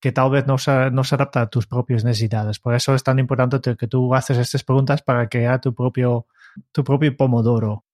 que 0.00 0.12
tal 0.12 0.30
vez 0.30 0.46
no 0.46 0.58
se, 0.58 0.90
no 0.90 1.04
se 1.04 1.14
adapta 1.14 1.42
a 1.42 1.46
tus 1.48 1.66
propias 1.66 2.04
necesidades. 2.04 2.58
Por 2.58 2.74
eso 2.74 2.94
es 2.94 3.04
tan 3.04 3.18
importante 3.18 3.76
que 3.76 3.88
tú 3.88 4.14
haces 4.14 4.38
estas 4.38 4.64
preguntas 4.64 5.02
para 5.02 5.28
crear 5.28 5.60
tu 5.60 5.74
propio, 5.74 6.26
tu 6.72 6.84
propio 6.84 7.16
pomodoro. 7.16 7.84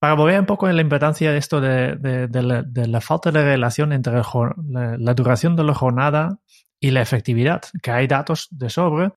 Para 0.00 0.14
volver 0.14 0.40
un 0.40 0.46
poco 0.46 0.68
en 0.68 0.76
la 0.76 0.82
importancia 0.82 1.30
de 1.30 1.38
esto 1.38 1.60
de, 1.60 2.28
la, 2.32 3.00
falta 3.02 3.30
de 3.30 3.44
relación 3.44 3.92
entre 3.92 4.14
la, 4.14 5.14
duración 5.14 5.56
de 5.56 5.64
la 5.64 5.74
jornada 5.74 6.38
y 6.80 6.90
la 6.90 7.02
efectividad, 7.02 7.62
que 7.82 7.90
hay 7.90 8.06
datos 8.06 8.48
de 8.50 8.70
sobre 8.70 9.12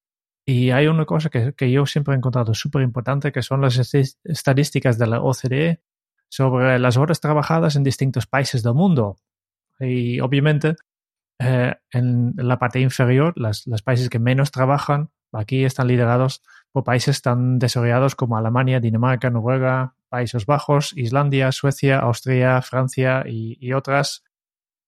y 0.46 0.72
hay 0.72 0.88
una 0.88 1.06
cosa 1.06 1.30
que, 1.30 1.54
que 1.54 1.72
yo 1.72 1.86
siempre 1.86 2.14
he 2.14 2.18
encontrado 2.18 2.54
súper 2.54 2.82
importante, 2.82 3.32
que 3.32 3.42
son 3.42 3.62
las 3.62 3.78
estadísticas 4.26 4.98
de 4.98 5.08
la 5.08 5.22
OCDE 5.22 5.82
sobre 6.30 6.78
las 6.80 6.98
horas 6.98 7.22
trabajadas 7.22 7.78
en 7.78 7.84
distintos 7.84 8.28
países 8.28 8.62
del 8.62 8.74
mundo. 8.74 9.16
Y 9.80 10.20
obviamente 10.20 10.76
eh, 11.40 11.76
en 11.92 12.34
la 12.38 12.60
parte 12.60 12.80
inferior, 12.80 13.34
los 13.38 13.82
países 13.84 14.10
que 14.10 14.20
menos 14.20 14.52
trabajan, 14.52 15.10
aquí 15.32 15.66
están 15.66 15.88
liderados 15.88 16.44
por 16.72 16.84
países 16.84 17.22
tan 17.22 17.60
desarrollados 17.60 18.16
como 18.16 18.38
Alemania, 18.38 18.80
Dinamarca, 18.80 19.30
Noruega, 19.30 19.96
Países 20.14 20.46
Bajos, 20.46 20.94
Islandia, 20.96 21.52
Suecia, 21.52 21.98
Austria, 21.98 22.62
Francia 22.62 23.24
y, 23.26 23.74
otras. 23.74 24.24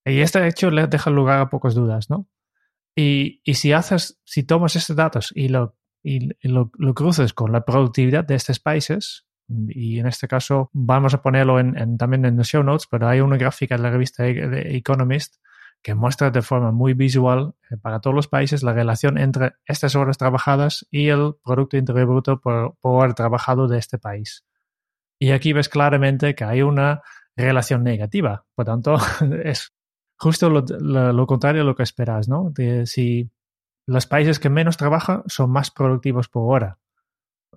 Y 0.06 0.20
este 0.20 0.48
hecho 0.48 0.70
le 0.70 0.86
deja 0.86 1.10
lugar 1.10 1.40
a 1.40 1.50
pocas 1.50 1.74
dudas, 1.74 2.12
¿no? 2.12 2.28
Y, 2.96 3.42
si 3.56 3.74
haces, 3.74 4.22
si 4.24 4.44
tomas 4.44 4.76
estos 4.76 4.96
datos 4.96 5.34
y 5.34 5.48
lo, 5.48 5.76
y 6.04 6.30
lo, 6.48 6.70
lo 6.78 6.94
cruces 6.94 7.34
con 7.34 7.52
la 7.52 7.66
productividad 7.66 8.24
de 8.24 8.36
estos 8.36 8.60
países, 8.60 9.26
y 9.48 9.98
en 9.98 10.06
este 10.06 10.28
caso 10.28 10.70
vamos 10.74 11.16
a 11.16 11.24
ponerlo 11.24 11.60
en, 11.60 11.98
también 11.98 12.24
en 12.26 12.38
los 12.38 12.48
show 12.48 12.62
notes, 12.62 12.86
pero 12.88 13.08
hay 13.08 13.20
una 13.20 13.38
gráfica 13.38 13.78
de 13.78 13.82
la 13.82 13.90
revista 13.90 14.28
e, 14.28 14.78
Economist 14.78 15.38
que 15.82 15.96
muestra 15.96 16.30
de 16.30 16.44
forma 16.44 16.72
muy 16.72 16.94
visual 16.94 17.56
eh, 17.72 17.78
para 17.78 18.00
todos 18.00 18.16
los 18.16 18.28
países 18.28 18.62
la 18.62 18.74
relación 18.74 19.18
entre 19.18 19.54
estas 19.66 19.96
horas 19.96 20.20
trabajadas 20.20 20.86
y 20.92 21.08
el 21.08 21.34
Producto 21.44 21.78
Interior 21.78 22.06
Bruto 22.06 22.40
por, 22.40 22.76
por 22.80 23.12
trabajado 23.16 23.68
de 23.68 23.80
este 23.80 23.98
país. 23.98 24.46
Y 25.20 25.32
aquí 25.32 25.54
ves 25.54 25.70
claramente 25.70 26.36
que 26.36 26.44
hay 26.44 26.62
una 26.62 27.02
relación 27.36 27.84
negativa. 27.84 28.46
Por 28.56 28.66
tanto, 28.66 28.98
es 29.44 29.74
justo 30.18 30.50
lo, 30.50 31.28
contrario 31.28 31.62
a 31.62 31.66
lo 31.66 31.76
que 31.76 31.84
esperas, 31.84 32.28
¿no? 32.28 32.54
si 32.86 33.30
los 33.88 34.08
países 34.08 34.40
que 34.40 34.50
menos 34.50 34.78
trabajan 34.78 35.24
son 35.28 35.52
más 35.52 35.72
productivos 35.72 36.28
por 36.30 36.56
hora 36.56 36.80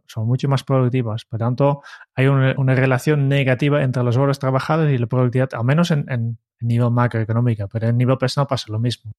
son 0.09 0.27
mucho 0.27 0.49
más 0.49 0.65
productivas. 0.65 1.25
Por 1.25 1.39
tanto, 1.39 1.83
hay 2.15 2.27
una, 2.27 2.75
relación 2.75 3.29
negativa 3.29 3.83
entre 3.83 4.03
las 4.03 4.17
horas 4.17 4.39
trabajadas 4.39 4.91
y 4.91 4.99
la 4.99 5.07
productividad, 5.07 5.51
al 5.53 5.65
menos 5.65 5.91
en, 5.91 6.07
en, 6.09 6.39
nivel 6.61 6.91
macroeconómico, 6.91 7.69
pero 7.69 7.89
en 7.89 7.97
nivel 7.97 8.19
personal 8.19 8.49
pasa 8.49 8.73
lo 8.73 8.81
mismo. 8.81 9.13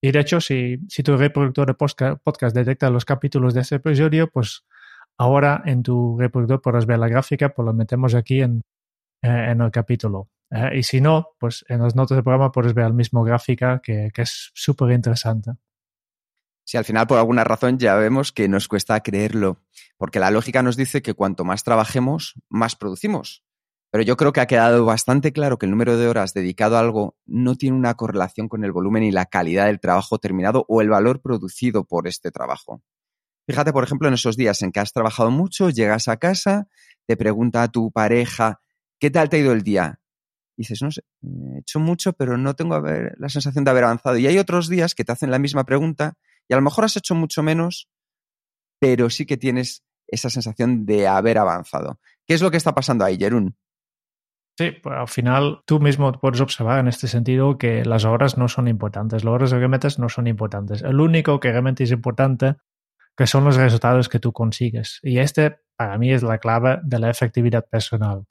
Y 0.00 0.10
de 0.10 0.20
hecho, 0.20 0.40
si, 0.40 0.78
si 0.88 1.02
tu 1.02 1.16
reproductor 1.16 1.66
de 1.66 1.74
podcast, 1.74 2.54
detecta 2.56 2.90
los 2.90 3.04
capítulos 3.04 3.54
de 3.54 3.60
este 3.60 3.76
episodio, 3.76 4.28
pues 4.28 4.64
ahora 5.18 5.62
en 5.66 5.82
tu 5.82 6.16
reproductor 6.18 6.62
podrás 6.62 6.86
ver 6.86 6.98
la 6.98 7.08
gráfica, 7.08 7.50
pues 7.50 7.66
lo 7.66 7.74
metemos 7.74 8.14
aquí 8.14 8.40
en, 8.40 8.62
eh, 9.22 9.50
en 9.50 9.60
el 9.60 9.70
capítulo. 9.70 10.28
Eh, 10.50 10.78
y 10.78 10.82
si 10.82 11.00
no, 11.00 11.28
pues 11.38 11.64
en 11.68 11.82
las 11.82 11.94
notas 11.94 12.16
del 12.16 12.24
programa 12.24 12.52
puedes 12.52 12.74
ver 12.74 12.86
la 12.86 12.92
misma 12.92 13.22
gráfica 13.24 13.80
que, 13.82 14.10
que 14.14 14.22
es 14.22 14.50
súper 14.54 14.92
interesante 14.92 15.52
si 16.68 16.76
al 16.76 16.84
final 16.84 17.06
por 17.06 17.16
alguna 17.16 17.44
razón 17.44 17.78
ya 17.78 17.94
vemos 17.94 18.30
que 18.30 18.46
nos 18.46 18.68
cuesta 18.68 19.00
creerlo, 19.00 19.62
porque 19.96 20.20
la 20.20 20.30
lógica 20.30 20.62
nos 20.62 20.76
dice 20.76 21.00
que 21.00 21.14
cuanto 21.14 21.42
más 21.42 21.64
trabajemos, 21.64 22.34
más 22.50 22.76
producimos. 22.76 23.42
Pero 23.90 24.04
yo 24.04 24.18
creo 24.18 24.34
que 24.34 24.42
ha 24.42 24.46
quedado 24.46 24.84
bastante 24.84 25.32
claro 25.32 25.56
que 25.56 25.64
el 25.64 25.70
número 25.70 25.96
de 25.96 26.06
horas 26.08 26.34
dedicado 26.34 26.76
a 26.76 26.80
algo 26.80 27.16
no 27.24 27.56
tiene 27.56 27.74
una 27.74 27.94
correlación 27.94 28.50
con 28.50 28.64
el 28.64 28.72
volumen 28.72 29.02
y 29.02 29.10
la 29.10 29.24
calidad 29.24 29.64
del 29.64 29.80
trabajo 29.80 30.18
terminado 30.18 30.66
o 30.68 30.82
el 30.82 30.90
valor 30.90 31.22
producido 31.22 31.84
por 31.84 32.06
este 32.06 32.30
trabajo. 32.30 32.82
Fíjate, 33.48 33.72
por 33.72 33.82
ejemplo, 33.82 34.08
en 34.08 34.14
esos 34.14 34.36
días 34.36 34.60
en 34.60 34.72
que 34.72 34.80
has 34.80 34.92
trabajado 34.92 35.30
mucho, 35.30 35.70
llegas 35.70 36.08
a 36.08 36.18
casa, 36.18 36.68
te 37.06 37.16
pregunta 37.16 37.62
a 37.62 37.68
tu 37.68 37.90
pareja, 37.90 38.60
¿qué 39.00 39.10
tal 39.10 39.30
te 39.30 39.36
ha 39.36 39.40
ido 39.40 39.52
el 39.52 39.62
día? 39.62 40.00
Y 40.54 40.62
dices, 40.62 40.82
no 40.82 40.90
sé, 40.90 41.00
he 41.22 41.60
hecho 41.60 41.80
mucho, 41.80 42.12
pero 42.12 42.36
no 42.36 42.54
tengo 42.54 42.78
la 42.78 43.28
sensación 43.30 43.64
de 43.64 43.70
haber 43.70 43.84
avanzado. 43.84 44.18
Y 44.18 44.26
hay 44.26 44.36
otros 44.36 44.68
días 44.68 44.94
que 44.94 45.02
te 45.02 45.12
hacen 45.12 45.30
la 45.30 45.38
misma 45.38 45.64
pregunta 45.64 46.18
y 46.46 46.52
a 46.52 46.56
lo 46.56 46.62
mejor 46.62 46.84
has 46.84 46.96
hecho 46.98 47.14
mucho 47.14 47.42
menos, 47.42 47.88
pero 48.78 49.08
sí 49.08 49.24
que 49.24 49.38
tienes 49.38 49.82
esa 50.06 50.28
sensación 50.28 50.84
de 50.84 51.08
haber 51.08 51.38
avanzado. 51.38 52.00
¿Qué 52.26 52.34
es 52.34 52.42
lo 52.42 52.50
que 52.50 52.58
está 52.58 52.74
pasando 52.74 53.06
ahí, 53.06 53.16
Jerún? 53.16 53.56
Sí, 54.58 54.72
pues 54.72 54.94
al 54.94 55.08
final 55.08 55.62
tú 55.64 55.80
mismo 55.80 56.12
puedes 56.12 56.42
observar 56.42 56.80
en 56.80 56.88
este 56.88 57.08
sentido 57.08 57.56
que 57.56 57.86
las 57.86 58.04
horas 58.04 58.36
no 58.36 58.48
son 58.48 58.68
importantes, 58.68 59.24
las 59.24 59.32
horas 59.32 59.54
que 59.54 59.68
metes 59.68 59.98
no 59.98 60.10
son 60.10 60.26
importantes. 60.26 60.82
El 60.82 61.00
único 61.00 61.40
que 61.40 61.50
realmente 61.50 61.84
es 61.84 61.92
importante 61.92 62.56
que 63.18 63.26
son 63.26 63.44
los 63.44 63.56
resultados 63.56 64.08
que 64.08 64.18
tú 64.18 64.32
consigues. 64.32 65.00
Y 65.02 65.18
este 65.18 65.58
para 65.76 65.98
mí 65.98 66.10
es 66.10 66.22
la 66.22 66.38
clave 66.38 66.78
de 66.82 66.98
la 66.98 67.10
efectividad 67.10 67.66
personal. 67.68 68.24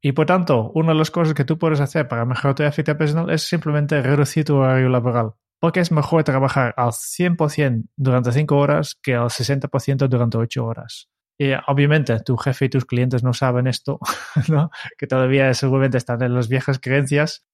Y 0.00 0.12
por 0.12 0.26
tanto, 0.26 0.70
una 0.74 0.92
de 0.92 0.98
las 0.98 1.10
cosas 1.10 1.34
que 1.34 1.44
tú 1.44 1.58
puedes 1.58 1.80
hacer 1.80 2.08
para 2.08 2.24
mejorar 2.24 2.54
tu 2.54 2.62
efectividad 2.62 2.96
personal 2.96 3.30
es 3.30 3.42
simplemente 3.42 4.00
reducir 4.00 4.44
tu 4.44 4.56
horario 4.56 4.88
laboral 4.88 5.32
porque 5.60 5.80
es 5.80 5.90
mejor 5.90 6.24
trabajar 6.24 6.74
al 6.76 6.90
100% 6.90 7.88
durante 7.96 8.32
5 8.32 8.56
horas 8.56 8.94
que 8.94 9.14
al 9.14 9.28
60% 9.28 10.08
durante 10.08 10.38
8 10.38 10.64
horas. 10.64 11.08
Y 11.38 11.52
obviamente 11.66 12.18
tu 12.20 12.36
jefe 12.36 12.66
y 12.66 12.68
tus 12.68 12.84
clientes 12.84 13.22
no 13.22 13.32
saben 13.32 13.66
esto, 13.66 13.98
¿no? 14.48 14.70
que 14.96 15.06
todavía 15.06 15.52
seguramente 15.54 15.98
están 15.98 16.22
en 16.22 16.34
las 16.34 16.48
viejas 16.48 16.78
creencias. 16.80 17.44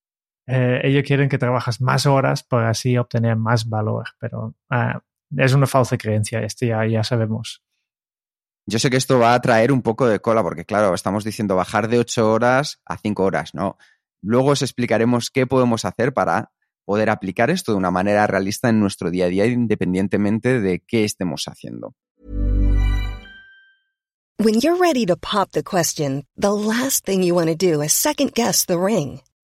Eh, 0.46 0.80
ellos 0.84 1.04
quieren 1.06 1.28
que 1.28 1.38
trabajes 1.38 1.80
más 1.80 2.04
horas 2.06 2.42
para 2.42 2.70
así 2.70 2.98
obtener 2.98 3.36
más 3.36 3.68
valor, 3.68 4.04
pero 4.18 4.54
ah, 4.70 5.00
es 5.36 5.52
una 5.54 5.66
falsa 5.66 5.96
creencia, 5.96 6.40
esto 6.40 6.66
ya, 6.66 6.86
ya 6.86 7.04
sabemos. 7.04 7.62
Yo 8.66 8.78
sé 8.78 8.88
que 8.88 8.96
esto 8.96 9.18
va 9.18 9.34
a 9.34 9.40
traer 9.40 9.72
un 9.72 9.82
poco 9.82 10.06
de 10.06 10.20
cola, 10.20 10.42
porque 10.42 10.64
claro, 10.64 10.94
estamos 10.94 11.22
diciendo 11.24 11.54
bajar 11.54 11.88
de 11.88 11.98
8 11.98 12.32
horas 12.32 12.80
a 12.86 12.96
5 12.96 13.22
horas, 13.22 13.54
¿no? 13.54 13.76
Luego 14.22 14.50
os 14.50 14.62
explicaremos 14.62 15.30
qué 15.30 15.46
podemos 15.46 15.84
hacer 15.84 16.14
para 16.14 16.52
poder 16.86 17.10
aplicar 17.10 17.50
esto 17.50 17.72
de 17.72 17.78
una 17.78 17.90
manera 17.90 18.26
realista 18.26 18.68
en 18.68 18.80
nuestro 18.80 19.10
día 19.10 19.26
a 19.26 19.28
día 19.28 19.46
independientemente 19.46 20.60
de 20.60 20.80
qué 20.80 21.04
estemos 21.04 21.44
haciendo. 21.46 21.94
When 24.38 24.60
you're 24.60 24.80
ready 24.80 25.06
to 25.06 25.16
pop 25.16 25.52
the 25.52 25.62
question, 25.62 26.26
the 26.36 26.52
last 26.52 27.04
thing 27.04 27.22
you 27.22 27.34
want 27.34 27.48
to 27.48 27.54
do 27.54 27.82
is 27.82 27.92
second 27.92 28.32
guess 28.34 28.66
the 28.66 28.76
ring. 28.78 29.20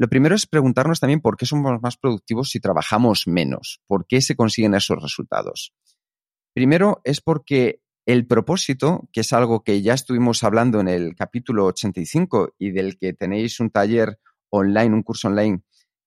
Lo 0.00 0.08
primero 0.08 0.34
es 0.34 0.46
preguntarnos 0.46 0.98
también 0.98 1.20
por 1.20 1.36
qué 1.36 1.44
somos 1.44 1.78
más 1.82 1.98
productivos 1.98 2.48
si 2.48 2.58
trabajamos 2.58 3.26
menos. 3.26 3.82
¿Por 3.86 4.06
qué 4.06 4.22
se 4.22 4.34
consiguen 4.34 4.74
esos 4.74 4.96
resultados? 4.98 5.74
Primero 6.54 7.02
es 7.04 7.20
porque 7.20 7.82
el 8.06 8.26
propósito, 8.26 9.10
que 9.12 9.20
es 9.20 9.34
algo 9.34 9.62
que 9.62 9.82
ya 9.82 9.92
estuvimos 9.92 10.42
hablando 10.42 10.80
en 10.80 10.88
el 10.88 11.14
capítulo 11.14 11.66
85 11.66 12.54
y 12.56 12.70
del 12.70 12.96
que 12.96 13.12
tenéis 13.12 13.60
un 13.60 13.68
taller 13.68 14.18
online, 14.48 14.94
un 14.94 15.02
curso 15.02 15.28
online 15.28 15.64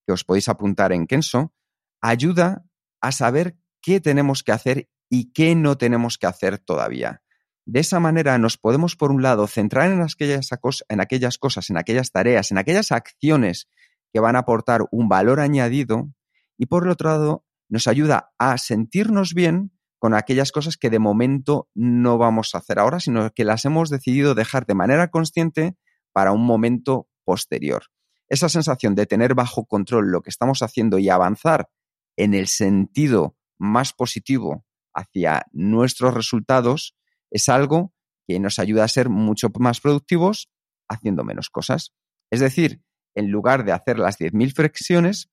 que 0.07 0.13
os 0.13 0.23
podéis 0.23 0.49
apuntar 0.49 0.91
en 0.91 1.05
Kenso, 1.05 1.53
ayuda 2.01 2.65
a 2.99 3.11
saber 3.11 3.57
qué 3.79 3.99
tenemos 3.99 4.41
que 4.41 4.53
hacer 4.53 4.89
y 5.07 5.33
qué 5.33 5.53
no 5.53 5.77
tenemos 5.77 6.17
que 6.17 6.25
hacer 6.25 6.57
todavía. 6.57 7.21
De 7.65 7.81
esa 7.81 7.99
manera 7.99 8.39
nos 8.39 8.57
podemos, 8.57 8.95
por 8.95 9.11
un 9.11 9.21
lado, 9.21 9.45
centrar 9.45 9.91
en 9.91 10.01
aquellas, 10.01 10.49
en 10.89 10.99
aquellas 10.99 11.37
cosas, 11.37 11.69
en 11.69 11.77
aquellas 11.77 12.11
tareas, 12.11 12.51
en 12.51 12.57
aquellas 12.57 12.91
acciones 12.91 13.69
que 14.13 14.19
van 14.19 14.35
a 14.35 14.39
aportar 14.39 14.85
un 14.91 15.09
valor 15.09 15.39
añadido 15.39 16.13
y, 16.57 16.67
por 16.67 16.83
el 16.83 16.91
otro 16.91 17.09
lado, 17.09 17.45
nos 17.67 17.87
ayuda 17.87 18.31
a 18.37 18.57
sentirnos 18.57 19.33
bien 19.33 19.71
con 19.97 20.13
aquellas 20.13 20.51
cosas 20.51 20.77
que 20.77 20.89
de 20.89 20.99
momento 20.99 21.69
no 21.73 22.17
vamos 22.17 22.53
a 22.53 22.59
hacer 22.59 22.77
ahora, 22.77 22.99
sino 22.99 23.31
que 23.31 23.45
las 23.45 23.65
hemos 23.65 23.89
decidido 23.89 24.35
dejar 24.35 24.65
de 24.65 24.75
manera 24.75 25.09
consciente 25.09 25.75
para 26.11 26.31
un 26.31 26.45
momento 26.45 27.07
posterior. 27.23 27.85
Esa 28.29 28.49
sensación 28.49 28.95
de 28.95 29.05
tener 29.05 29.33
bajo 29.33 29.65
control 29.65 30.11
lo 30.11 30.21
que 30.21 30.29
estamos 30.29 30.61
haciendo 30.61 30.99
y 30.99 31.09
avanzar 31.09 31.69
en 32.15 32.33
el 32.33 32.47
sentido 32.47 33.35
más 33.57 33.93
positivo 33.93 34.65
hacia 34.93 35.45
nuestros 35.51 36.13
resultados 36.13 36.95
es 37.31 37.49
algo 37.49 37.93
que 38.27 38.39
nos 38.39 38.59
ayuda 38.59 38.83
a 38.83 38.89
ser 38.89 39.09
mucho 39.09 39.49
más 39.57 39.81
productivos 39.81 40.49
haciendo 40.87 41.23
menos 41.23 41.49
cosas. 41.49 41.93
Es 42.29 42.39
decir, 42.39 42.83
en 43.15 43.29
lugar 43.29 43.65
de 43.65 43.71
hacer 43.71 43.99
las 43.99 44.19
10.000 44.19 44.53
flexiones, 44.53 45.29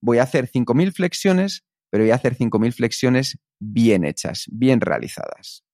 voy 0.00 0.18
a 0.18 0.24
hacer 0.24 0.50
5.000 0.50 0.92
flexiones, 0.92 1.64
pero 1.90 2.04
voy 2.04 2.10
a 2.10 2.16
hacer 2.16 2.36
5.000 2.36 2.72
flexiones 2.72 3.38
bien 3.60 4.04
hechas, 4.04 4.46
bien 4.50 4.80
realizadas. 4.80 5.64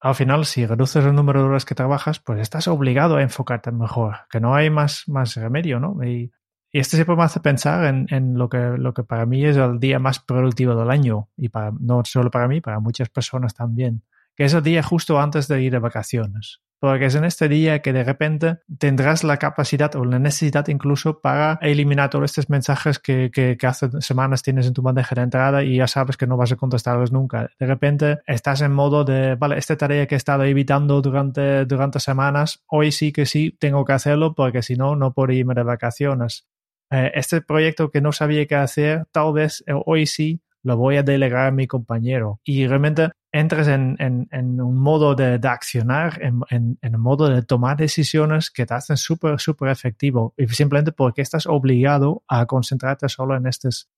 Al 0.00 0.14
final, 0.14 0.46
si 0.46 0.66
reduces 0.66 1.04
el 1.04 1.14
número 1.14 1.42
de 1.42 1.48
horas 1.48 1.64
que 1.64 1.76
trabajas, 1.76 2.18
pues 2.18 2.40
estás 2.40 2.66
obligado 2.66 3.16
a 3.16 3.22
enfocarte 3.22 3.70
mejor, 3.70 4.16
que 4.30 4.40
no 4.40 4.54
hay 4.54 4.68
más, 4.68 5.04
remedio, 5.36 5.78
¿no? 5.78 6.02
Y 6.02 6.32
y 6.74 6.78
esto 6.78 6.96
siempre 6.96 7.14
me 7.16 7.22
hace 7.22 7.38
pensar 7.40 7.84
en, 7.84 8.38
lo, 8.38 8.48
que, 8.48 8.56
lo 8.56 8.94
que 8.94 9.04
para 9.04 9.26
mí 9.26 9.44
es 9.44 9.58
el 9.58 9.78
día 9.78 9.98
más 9.98 10.20
productivo 10.20 10.74
del 10.74 10.90
año, 10.90 11.28
y 11.36 11.50
no 11.80 12.02
solo 12.04 12.30
para 12.30 12.48
mí, 12.48 12.62
para 12.62 12.80
muchas 12.80 13.10
personas 13.10 13.54
también, 13.54 14.02
que 14.34 14.44
es 14.44 14.54
el 14.54 14.62
día 14.62 14.82
justo 14.82 15.20
antes 15.20 15.48
de 15.48 15.62
ir 15.62 15.72
de 15.72 15.78
vacaciones. 15.78 16.62
Porque 16.82 17.04
es 17.04 17.14
en 17.14 17.24
este 17.24 17.48
día 17.48 17.80
que 17.80 17.92
de 17.92 18.02
repente 18.02 18.58
tendrás 18.76 19.22
la 19.22 19.36
capacidad 19.36 19.94
o 19.94 20.04
la 20.04 20.18
necesidad 20.18 20.66
incluso 20.66 21.20
para 21.20 21.60
eliminar 21.62 22.10
todos 22.10 22.24
estos 22.24 22.50
mensajes 22.50 22.98
que, 22.98 23.30
que, 23.32 23.56
hace 23.64 23.88
semanas 24.00 24.42
tienes 24.42 24.66
en 24.66 24.72
tu 24.72 24.82
bandeja 24.82 25.14
de 25.14 25.20
entrada 25.20 25.62
y 25.62 25.76
ya 25.76 25.86
sabes 25.86 26.16
que 26.16 26.26
no 26.26 26.36
vas 26.36 26.50
a 26.50 26.56
contestarlos 26.56 27.12
nunca. 27.12 27.48
De 27.60 27.66
repente 27.66 28.18
estás 28.26 28.62
en 28.62 28.72
modo 28.72 29.04
de, 29.04 29.36
vale, 29.36 29.58
esta 29.58 29.76
tarea 29.76 30.08
que 30.08 30.16
he 30.16 30.18
estado 30.18 30.42
evitando 30.42 31.00
durante, 31.00 31.66
durante 31.66 32.00
semanas, 32.00 32.64
hoy 32.66 32.90
sí 32.90 33.12
que 33.12 33.26
sí 33.26 33.56
tengo 33.60 33.84
que 33.84 33.92
hacerlo 33.92 34.34
porque 34.34 34.64
si 34.64 34.74
no, 34.74 34.96
no 34.96 35.14
puedo 35.14 35.32
irme 35.32 35.54
de 35.54 35.62
vacaciones. 35.62 36.48
Eh, 36.90 37.12
este 37.14 37.42
proyecto 37.42 37.92
que 37.92 38.00
no 38.00 38.10
sabía 38.10 38.44
qué 38.46 38.56
hacer, 38.56 39.06
tal 39.12 39.32
vez 39.34 39.62
eh, 39.68 39.72
hoy 39.86 40.06
sí 40.06 40.42
lo 40.64 40.76
voy 40.76 40.96
a 40.96 41.04
delegar 41.04 41.46
a 41.46 41.52
mi 41.52 41.68
compañero. 41.68 42.40
Y 42.42 42.66
realmente 42.66 43.10
entres 43.32 43.66
en, 43.66 44.28
un 44.60 44.78
modo 44.78 45.14
de, 45.14 45.40
accionar, 45.42 46.20
en, 46.22 46.42
en, 46.80 46.94
un 46.94 47.00
modo 47.00 47.28
de 47.28 47.42
tomar 47.42 47.76
decisiones 47.76 48.50
que 48.50 48.66
te 48.66 48.74
hacen 48.74 48.96
súper, 48.96 49.40
súper 49.40 49.70
efectivo. 49.70 50.34
Y 50.36 50.46
simplemente 50.48 50.92
porque 50.92 51.22
estás 51.22 51.46
obligado 51.46 52.22
a 52.28 52.46
concentrarte 52.46 53.08
solo 53.08 53.36
en 53.36 53.46
estos 53.46 53.88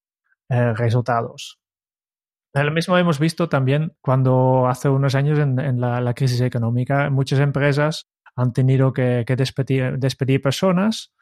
eh, 0.49 0.73
resultados. 0.75 1.59
Lo 2.55 2.71
mismo 2.71 2.97
hemos 2.97 3.19
visto 3.19 3.49
también 3.49 3.97
cuando 4.01 4.69
hace 4.69 4.89
unos 4.89 5.17
años 5.17 5.41
en, 5.41 5.81
la, 5.81 6.15
crisis 6.15 6.41
económica, 6.41 7.11
muchas 7.11 7.41
empresas 7.41 8.09
han 8.37 8.53
tenido 8.53 8.93
que, 8.93 9.25
que 9.27 9.35
despedir, 9.35 9.99
despedir 9.99 10.41
personas 10.41 11.13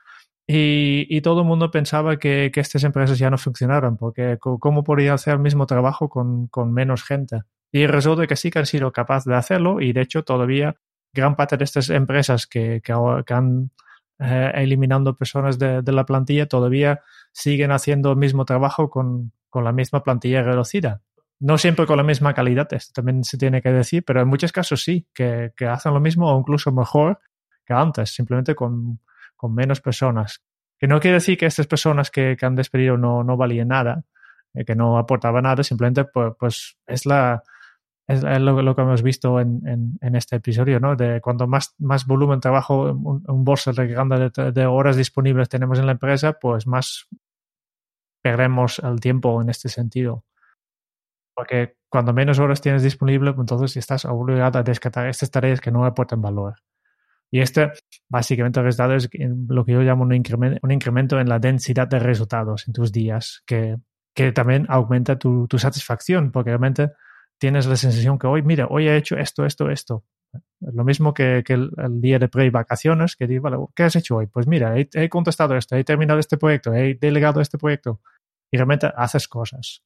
y, 0.47 1.21
todo 1.23 1.43
el 1.43 1.47
mundo 1.47 1.71
pensaba 1.71 2.17
que, 2.19 2.51
estas 2.55 2.85
empresas 2.85 3.19
ya 3.19 3.31
no 3.31 3.39
funcionaron, 3.39 3.97
porque 3.97 4.39
¿cómo 4.41 4.83
podría 4.85 5.15
hacer 5.15 5.35
el 5.35 5.41
mismo 5.41 5.67
trabajo 5.67 6.09
con, 6.09 6.49
menos 6.73 7.05
gente? 7.05 7.43
Y 7.73 7.87
resulta 7.87 8.27
que 8.27 8.37
sí 8.37 8.51
que 8.51 8.59
han 8.59 8.67
sido 8.67 8.93
capaces 8.93 9.25
de 9.25 9.35
hacerlo 9.35 9.81
y 9.81 9.93
de 9.93 10.03
hecho 10.03 10.23
todavía 10.23 10.77
gran 11.13 11.37
parte 11.37 11.57
de 11.57 11.65
estas 11.65 11.91
empresas 11.91 12.47
que, 12.47 12.83
que, 12.83 12.93
han 12.93 13.71
eh, 14.19 14.53
eliminando 14.55 15.17
personas 15.17 15.59
de, 15.59 15.83
la 15.87 16.05
plantilla 16.05 16.47
todavía 16.47 17.01
siguen 17.33 17.73
haciendo 17.73 18.11
el 18.11 18.19
mismo 18.19 18.45
trabajo 18.45 18.91
con, 18.91 19.33
la 19.55 19.73
misma 19.73 20.03
plantilla 20.03 20.43
reducida. 20.43 21.03
No 21.41 21.59
siempre 21.59 21.87
con 21.87 21.97
la 21.97 22.03
misma 22.03 22.35
calidad, 22.35 22.73
esto 22.73 22.93
también 22.95 23.25
se 23.25 23.37
tiene 23.37 23.61
que 23.61 23.73
decir, 23.73 24.05
pero 24.05 24.21
en 24.21 24.29
muchos 24.29 24.53
casos 24.53 24.83
sí, 24.83 25.09
que, 25.13 25.53
que 25.57 25.67
hacen 25.67 25.93
lo 25.93 26.01
mismo 26.01 26.33
o 26.33 26.39
incluso 26.39 26.71
mejor 26.73 27.21
que 27.67 27.73
antes, 27.73 28.15
simplemente 28.15 28.55
con, 28.55 29.01
con 29.37 29.55
menos 29.55 29.81
personas. 29.81 30.43
Que 30.79 30.87
no 30.87 31.01
quiere 31.01 31.17
decir 31.17 31.37
que 31.37 31.47
estas 31.47 31.67
personas 31.67 32.11
que, 32.11 32.37
han 32.41 32.55
despedido 32.55 32.97
no, 32.97 33.25
no 33.25 33.37
valían 33.37 33.69
nada, 33.69 34.05
eh, 34.55 34.65
que 34.65 34.75
no 34.75 34.99
aportaban 34.99 35.43
nada, 35.45 35.63
simplemente 35.63 36.05
pues, 36.05 36.33
pues 36.39 36.77
es 36.87 37.07
la 37.07 37.43
es 38.13 38.41
lo, 38.41 38.77
que 38.77 38.83
hemos 38.83 39.03
visto 39.03 39.41
en, 39.41 39.99
en, 40.01 40.17
este 40.17 40.37
episodio, 40.37 40.81
¿no? 40.81 40.97
De 40.97 41.21
cuando 41.21 41.47
más, 41.47 41.75
más 41.79 42.07
volumen 42.07 42.41
trabajo, 42.41 42.93
un, 42.93 43.25
un 43.27 43.45
bolso 43.45 43.73
de, 43.73 44.53
de, 44.53 44.67
horas 44.67 44.97
disponibles 44.97 45.49
tenemos 45.49 45.79
en 45.79 45.87
la 45.87 45.93
empresa, 45.93 46.35
pues 46.35 46.67
más 46.67 47.09
perdemos 48.23 48.79
el 48.79 49.01
tiempo 49.01 49.41
en 49.43 49.51
este 49.51 49.69
sentido. 49.69 50.25
Porque 51.35 51.77
cuando 51.89 52.13
menos 52.13 52.39
horas 52.39 52.61
tienes 52.61 52.83
disponible, 52.83 53.33
pues 53.33 53.45
entonces 53.45 53.77
estás 53.77 54.05
obligado 54.05 54.59
a 54.59 54.63
descartar 54.63 55.09
estas 55.09 55.31
tareas 55.31 55.61
que 55.61 55.71
no 55.71 55.85
aportan 55.85 56.23
valor. 56.23 56.57
Y 57.31 57.41
este, 57.41 57.73
básicamente, 58.11 58.61
el 58.61 58.67
resultado 58.67 58.95
es 58.95 59.09
lo 59.49 59.65
que 59.65 59.73
yo 59.73 59.81
llamo 59.81 60.03
un 60.03 60.13
incremento, 60.13 60.61
un 60.63 60.71
incremento 60.71 61.19
en 61.19 61.29
la 61.29 61.39
densidad 61.39 61.89
de 61.89 61.99
resultados 61.99 62.69
en 62.69 62.75
tus 62.75 62.93
días, 62.93 63.43
que, 63.47 63.79
que 64.15 64.33
también 64.33 64.67
aumenta 64.69 65.19
tu, 65.19 65.47
tu, 65.49 65.59
satisfacción, 65.59 66.31
porque 66.31 66.51
realmente 66.51 66.93
tienes 67.43 67.67
la 67.67 67.75
sensación 67.75 68.21
que 68.21 68.29
hoy, 68.29 68.41
mira, 68.43 68.69
hoy 68.71 68.87
he 68.87 68.97
hecho 68.97 69.17
esto, 69.17 69.45
esto, 69.45 69.69
esto. 69.69 70.05
Lo 70.61 70.85
mismo 70.85 71.13
que, 71.13 71.43
el, 71.45 72.01
día 72.01 72.21
de 72.21 72.29
pre-vacaciones, 72.29 73.17
que 73.17 73.27
digo, 73.27 73.43
vale, 73.43 73.57
¿qué 73.75 73.83
has 73.83 73.97
hecho 73.97 74.15
hoy? 74.15 74.29
Pues 74.29 74.47
mira, 74.47 74.77
he, 74.79 75.09
contestado 75.09 75.57
esto, 75.57 75.75
he 75.75 75.83
terminado 75.83 76.21
este 76.21 76.37
proyecto, 76.37 76.73
he 76.73 76.95
delegado 76.95 77.41
este 77.41 77.59
proyecto. 77.59 78.01
Y 78.49 78.59
realmente 78.59 78.93
haces 78.97 79.27
cosas. 79.27 79.83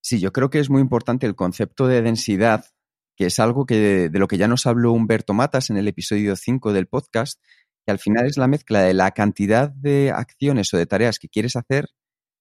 Sí, 0.00 0.20
yo 0.20 0.32
creo 0.32 0.48
que 0.48 0.60
es 0.60 0.70
muy 0.70 0.80
importante 0.80 1.26
el 1.26 1.34
concepto 1.34 1.88
de 1.88 2.02
densidad 2.02 2.66
que 3.16 3.26
es 3.26 3.40
algo 3.40 3.66
que 3.66 4.08
de, 4.10 4.18
lo 4.20 4.28
que 4.28 4.38
ya 4.38 4.46
nos 4.46 4.66
habló 4.66 4.92
Humberto 4.92 5.34
Matas 5.34 5.70
en 5.70 5.76
el 5.76 5.88
episodio 5.88 6.36
5 6.36 6.72
del 6.72 6.86
podcast, 6.86 7.40
que 7.84 7.90
al 7.90 7.98
final 7.98 8.26
es 8.26 8.36
la 8.36 8.46
mezcla 8.46 8.80
de 8.82 8.94
la 8.94 9.10
cantidad 9.10 9.70
de 9.70 10.12
acciones 10.12 10.72
o 10.72 10.78
de 10.78 10.86
tareas 10.86 11.18
que 11.18 11.28
quieres 11.28 11.56
hacer 11.56 11.88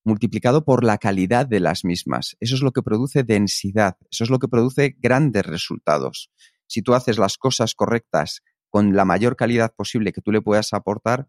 multiplicado 0.03 0.65
por 0.65 0.83
la 0.83 0.97
calidad 0.97 1.47
de 1.47 1.59
las 1.59 1.85
mismas. 1.85 2.35
Eso 2.39 2.55
es 2.55 2.61
lo 2.61 2.71
que 2.71 2.81
produce 2.81 3.23
densidad, 3.23 3.97
eso 4.11 4.23
es 4.23 4.29
lo 4.29 4.39
que 4.39 4.47
produce 4.47 4.95
grandes 4.99 5.45
resultados. 5.45 6.31
Si 6.67 6.81
tú 6.81 6.93
haces 6.93 7.17
las 7.17 7.37
cosas 7.37 7.75
correctas 7.75 8.41
con 8.69 8.95
la 8.95 9.05
mayor 9.05 9.35
calidad 9.35 9.73
posible 9.75 10.11
que 10.11 10.21
tú 10.21 10.31
le 10.31 10.41
puedas 10.41 10.73
aportar, 10.73 11.27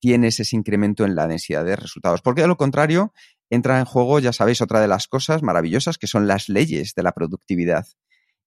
tienes 0.00 0.38
ese 0.38 0.56
incremento 0.56 1.04
en 1.04 1.14
la 1.14 1.26
densidad 1.26 1.64
de 1.64 1.76
resultados. 1.76 2.22
Porque 2.22 2.42
de 2.42 2.48
lo 2.48 2.56
contrario, 2.56 3.12
entra 3.50 3.78
en 3.78 3.84
juego, 3.84 4.20
ya 4.20 4.32
sabéis, 4.32 4.60
otra 4.60 4.80
de 4.80 4.88
las 4.88 5.08
cosas 5.08 5.42
maravillosas 5.42 5.98
que 5.98 6.06
son 6.06 6.26
las 6.26 6.48
leyes 6.48 6.94
de 6.94 7.02
la 7.02 7.12
productividad. 7.12 7.86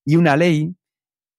Y 0.04 0.16
una 0.16 0.36
ley 0.36 0.74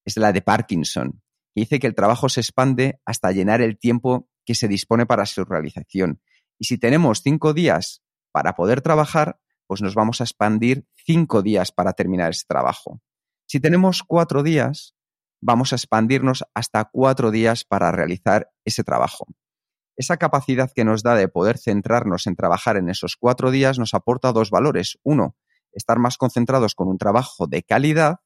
es 0.06 0.18
la 0.18 0.32
de 0.32 0.42
Parkinson, 0.42 1.24
que 1.56 1.62
dice 1.62 1.80
que 1.80 1.88
el 1.88 1.96
trabajo 1.96 2.30
se 2.30 2.42
expande 2.42 3.00
hasta 3.06 3.32
llenar 3.32 3.62
el 3.62 3.78
tiempo 3.78 4.30
que 4.46 4.56
se 4.56 4.68
dispone 4.68 5.06
para 5.06 5.26
su 5.26 5.44
realización. 5.46 6.22
Y 6.60 6.66
si 6.66 6.78
tenemos 6.78 7.22
cinco 7.24 7.54
días 7.54 8.03
para 8.34 8.56
poder 8.56 8.82
trabajar, 8.82 9.40
pues 9.68 9.82
nos 9.82 9.96
vamos 9.96 10.20
a 10.20 10.26
expandir 10.26 10.86
cinco 11.06 11.42
días 11.42 11.72
para 11.72 11.94
terminar 11.94 12.32
ese 12.32 12.46
trabajo. 12.48 13.02
Si 13.48 13.60
tenemos 13.60 14.04
cuatro 14.04 14.44
días, 14.44 14.96
vamos 15.42 15.72
a 15.72 15.78
expandirnos 15.78 16.44
hasta 16.54 16.86
cuatro 16.86 17.32
días 17.32 17.64
para 17.64 17.92
realizar 17.92 18.52
ese 18.66 18.84
trabajo. 18.84 19.28
Esa 19.96 20.18
capacidad 20.18 20.72
que 20.74 20.84
nos 20.84 21.04
da 21.04 21.16
de 21.16 21.28
poder 21.28 21.60
centrarnos 21.60 22.26
en 22.26 22.36
trabajar 22.36 22.78
en 22.78 22.90
esos 22.90 23.16
cuatro 23.16 23.52
días 23.52 23.78
nos 23.78 23.94
aporta 23.94 24.32
dos 24.32 24.50
valores. 24.50 24.98
Uno, 25.04 25.36
estar 25.72 26.00
más 26.00 26.18
concentrados 26.18 26.74
con 26.74 26.88
un 26.88 26.98
trabajo 26.98 27.46
de 27.46 27.62
calidad, 27.62 28.18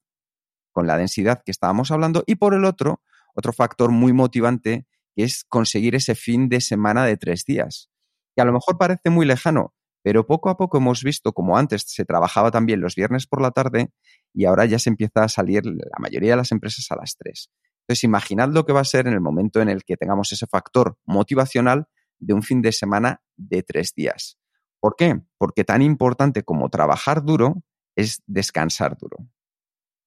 con 0.71 0.87
la 0.87 0.97
densidad 0.97 1.41
que 1.43 1.51
estábamos 1.51 1.91
hablando, 1.91 2.23
y 2.25 2.35
por 2.35 2.53
el 2.53 2.63
otro, 2.63 3.01
otro 3.35 3.51
factor 3.51 3.91
muy 3.91 4.13
motivante, 4.13 4.87
que 5.15 5.23
es 5.23 5.43
conseguir 5.43 5.95
ese 5.95 6.15
fin 6.15 6.47
de 6.47 6.61
semana 6.61 7.03
de 7.03 7.17
tres 7.17 7.43
días, 7.45 7.89
que 8.35 8.41
a 8.41 8.45
lo 8.45 8.53
mejor 8.53 8.77
parece 8.77 9.09
muy 9.09 9.25
lejano, 9.25 9.73
pero 10.07 10.25
poco 10.25 10.49
a 10.49 10.55
poco 10.55 10.77
hemos 10.77 11.03
visto 11.03 11.33
como 11.33 11.57
antes 11.57 11.83
se 11.85 12.05
trabajaba 12.05 12.49
también 12.49 12.79
los 12.79 12.95
viernes 12.95 13.27
por 13.27 13.41
la 13.41 13.51
tarde 13.51 13.89
y 14.33 14.45
ahora 14.45 14.63
ya 14.63 14.79
se 14.79 14.89
empieza 14.89 15.25
a 15.25 15.27
salir 15.27 15.65
la 15.65 15.99
mayoría 15.99 16.29
de 16.29 16.37
las 16.37 16.53
empresas 16.53 16.89
a 16.91 16.95
las 16.95 17.17
tres. 17.17 17.51
Entonces, 17.81 18.05
imaginad 18.05 18.47
lo 18.47 18.65
que 18.65 18.71
va 18.71 18.79
a 18.79 18.85
ser 18.85 19.05
en 19.07 19.11
el 19.11 19.19
momento 19.19 19.59
en 19.59 19.67
el 19.67 19.83
que 19.83 19.97
tengamos 19.97 20.31
ese 20.31 20.47
factor 20.47 20.97
motivacional 21.05 21.87
de 22.19 22.33
un 22.33 22.41
fin 22.41 22.61
de 22.61 22.71
semana 22.71 23.21
de 23.35 23.63
tres 23.63 23.95
días. 23.95 24.39
¿Por 24.79 24.95
qué? 24.95 25.19
Porque 25.37 25.65
tan 25.65 25.81
importante 25.81 26.43
como 26.43 26.69
trabajar 26.69 27.25
duro 27.25 27.61
es 27.97 28.23
descansar 28.27 28.97
duro. 28.97 29.17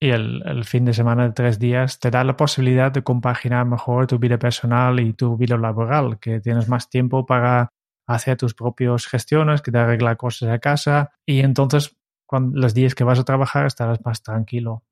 Y 0.01 0.13
el, 0.13 0.65
fin 0.65 0.87
de 0.87 0.95
semana 0.95 1.25
de 1.25 1.35
tres 1.35 1.59
días 1.59 2.01
te 2.01 2.11
da 2.11 2.25
la 2.25 2.39
posibilidad 2.39 2.91
de 2.91 3.03
compaginar 3.03 3.67
mejor 3.67 4.07
tu 4.07 4.19
vida 4.19 4.39
personal 4.39 4.99
y 4.99 5.13
tu 5.13 5.37
vida 5.37 5.59
laboral, 5.59 6.19
que 6.19 6.41
tienes 6.41 6.71
más 6.71 6.89
tiempo 6.89 7.27
para 7.27 7.75
hacer 8.15 8.37
tus 8.37 8.55
propias 8.55 9.07
gestiones, 9.07 9.63
que 9.63 9.71
te 9.71 9.79
arreglar 9.79 10.17
cosas 10.17 10.51
a 10.51 10.59
casa 10.59 11.13
y 11.25 11.41
entonces 11.41 11.97
cuando, 12.27 12.59
los 12.61 12.75
días 12.75 12.95
que 12.95 13.05
vas 13.05 13.19
a 13.19 13.25
trabajar 13.25 13.67
estarás 13.67 14.05
más 14.05 14.23
tranquilo. 14.23 14.85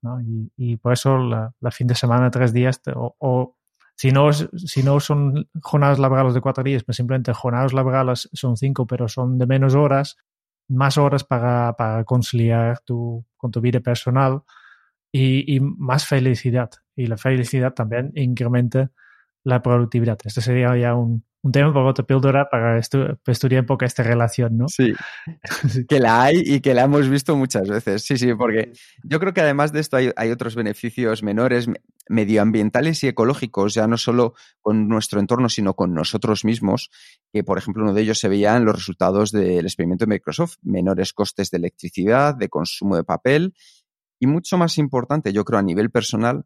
Y, 0.56 0.76
por 0.76 0.92
eso 0.92 1.18
la, 1.18 1.70
fin 1.70 1.86
de 1.86 1.94
semana, 1.94 2.30
tres 2.30 2.52
días, 2.52 2.80
o, 2.94 3.56
si, 3.96 4.10
no, 4.10 4.32
si 4.32 4.82
no 4.82 5.00
son 5.00 5.48
jornadas 5.60 5.98
laborales 5.98 6.34
de 6.34 6.40
cuatro 6.40 6.64
días, 6.64 6.84
pues 6.84 6.96
simplemente 6.96 7.32
jornadas 7.32 7.72
laborales 7.72 8.28
son 8.32 8.56
cinco, 8.56 8.86
pero 8.86 9.08
son 9.08 9.38
de 9.38 9.46
menos 9.46 9.74
horas, 9.74 10.16
más 10.68 10.98
horas 10.98 11.24
para, 11.24 11.74
para 11.74 12.04
conciliar 12.04 12.80
tu, 12.80 13.24
con 13.36 13.50
tu 13.50 13.60
vida 13.60 13.80
personal 13.80 14.42
y, 15.12 15.54
y, 15.54 15.60
más 15.60 16.06
felicidad. 16.06 16.70
Y 16.96 17.06
la 17.06 17.16
felicidad 17.16 17.72
también 17.72 18.12
incrementa 18.14 18.90
la 19.44 19.62
productividad. 19.62 20.18
Este 20.24 20.40
sería 20.40 20.76
ya 20.76 20.94
un, 20.94 21.24
un 21.42 21.52
tema 21.52 21.72
para 21.72 21.86
otra 21.86 22.04
píldora 22.04 22.48
para 22.50 22.78
estudiar 22.78 23.60
un 23.60 23.66
poco 23.66 23.84
esta 23.84 24.02
relación, 24.02 24.58
¿no? 24.58 24.68
Sí, 24.68 24.92
que 25.88 26.00
la 26.00 26.22
hay 26.22 26.42
y 26.44 26.60
que 26.60 26.74
la 26.74 26.84
hemos 26.84 27.08
visto 27.08 27.36
muchas 27.36 27.68
veces. 27.68 28.02
Sí, 28.04 28.18
sí, 28.18 28.34
porque 28.34 28.72
yo 29.04 29.20
creo 29.20 29.32
que 29.32 29.40
además 29.40 29.72
de 29.72 29.80
esto 29.80 29.96
hay, 29.96 30.10
hay, 30.16 30.30
otros 30.30 30.56
beneficios 30.56 31.22
menores 31.22 31.68
medioambientales 32.08 33.04
y 33.04 33.08
ecológicos, 33.08 33.74
ya 33.74 33.86
no 33.86 33.96
solo 33.98 34.34
con 34.60 34.88
nuestro 34.88 35.20
entorno, 35.20 35.48
sino 35.48 35.74
con 35.74 35.94
nosotros 35.94 36.44
mismos, 36.44 36.90
que 37.32 37.44
por 37.44 37.58
ejemplo 37.58 37.84
uno 37.84 37.94
de 37.94 38.02
ellos 38.02 38.18
se 38.18 38.28
veía 38.28 38.56
en 38.56 38.64
los 38.64 38.74
resultados 38.74 39.30
del 39.30 39.64
experimento 39.64 40.06
de 40.06 40.14
Microsoft, 40.14 40.56
menores 40.62 41.12
costes 41.12 41.50
de 41.50 41.58
electricidad, 41.58 42.34
de 42.34 42.48
consumo 42.48 42.96
de 42.96 43.04
papel 43.04 43.54
y 44.18 44.26
mucho 44.26 44.58
más 44.58 44.78
importante, 44.78 45.32
yo 45.32 45.44
creo 45.44 45.60
a 45.60 45.62
nivel 45.62 45.90
personal, 45.90 46.44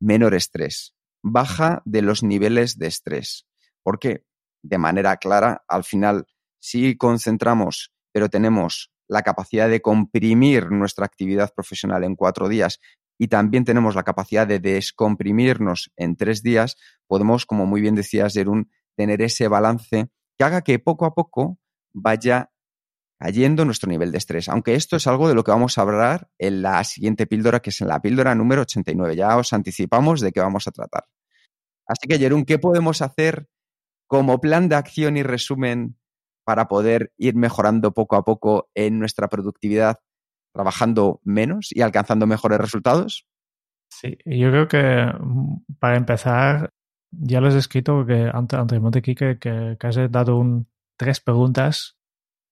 menor 0.00 0.34
estrés, 0.34 0.94
baja 1.22 1.82
de 1.84 2.00
los 2.00 2.22
niveles 2.22 2.78
de 2.78 2.86
estrés 2.86 3.46
porque, 3.84 4.24
de 4.64 4.78
manera 4.78 5.16
clara, 5.18 5.64
al 5.68 5.84
final, 5.84 6.26
si 6.60 6.96
concentramos, 6.96 7.92
pero 8.12 8.28
tenemos 8.28 8.90
la 9.06 9.22
capacidad 9.22 9.68
de 9.68 9.82
comprimir 9.82 10.70
nuestra 10.70 11.06
actividad 11.06 11.52
profesional 11.54 12.02
en 12.02 12.16
cuatro 12.16 12.48
días 12.48 12.80
y 13.18 13.28
también 13.28 13.64
tenemos 13.64 13.94
la 13.94 14.02
capacidad 14.02 14.46
de 14.46 14.58
descomprimirnos 14.58 15.92
en 15.96 16.16
tres 16.16 16.42
días, 16.42 16.76
podemos, 17.06 17.46
como 17.46 17.66
muy 17.66 17.80
bien 17.80 17.94
decías, 17.94 18.34
Jerún, 18.34 18.70
tener 18.96 19.22
ese 19.22 19.46
balance 19.46 20.08
que 20.36 20.44
haga 20.44 20.62
que 20.62 20.78
poco 20.78 21.04
a 21.04 21.14
poco 21.14 21.58
vaya 21.92 22.50
cayendo 23.18 23.64
nuestro 23.64 23.88
nivel 23.88 24.10
de 24.10 24.18
estrés. 24.18 24.48
Aunque 24.48 24.74
esto 24.74 24.96
es 24.96 25.06
algo 25.06 25.28
de 25.28 25.34
lo 25.34 25.44
que 25.44 25.52
vamos 25.52 25.78
a 25.78 25.82
hablar 25.82 26.28
en 26.38 26.62
la 26.62 26.82
siguiente 26.84 27.26
píldora, 27.26 27.60
que 27.60 27.70
es 27.70 27.80
en 27.80 27.88
la 27.88 28.00
píldora 28.00 28.34
número 28.34 28.62
89. 28.62 29.16
Ya 29.16 29.36
os 29.36 29.52
anticipamos 29.52 30.20
de 30.20 30.32
qué 30.32 30.40
vamos 30.40 30.66
a 30.66 30.72
tratar. 30.72 31.04
Así 31.86 32.08
que, 32.08 32.18
Jerún, 32.18 32.44
¿qué 32.44 32.58
podemos 32.58 33.02
hacer 33.02 33.48
como 34.06 34.40
plan 34.40 34.68
de 34.68 34.76
acción 34.76 35.16
y 35.16 35.22
resumen 35.22 35.96
para 36.44 36.68
poder 36.68 37.12
ir 37.16 37.34
mejorando 37.34 37.92
poco 37.92 38.16
a 38.16 38.24
poco 38.24 38.68
en 38.74 38.98
nuestra 38.98 39.28
productividad, 39.28 40.00
trabajando 40.52 41.20
menos 41.24 41.68
y 41.70 41.82
alcanzando 41.82 42.26
mejores 42.26 42.58
resultados? 42.58 43.26
Sí, 43.88 44.18
yo 44.24 44.50
creo 44.50 44.68
que 44.68 45.06
mm, 45.18 45.76
para 45.78 45.96
empezar, 45.96 46.70
ya 47.10 47.40
les 47.40 47.54
he 47.54 47.58
escrito 47.58 48.04
que 48.06 48.30
anteriormente 48.32 48.98
aquí 48.98 49.14
que, 49.14 49.38
que, 49.38 49.76
has 49.80 49.96
dado 50.10 50.36
un, 50.36 50.68
tres 50.96 51.20
preguntas 51.20 51.96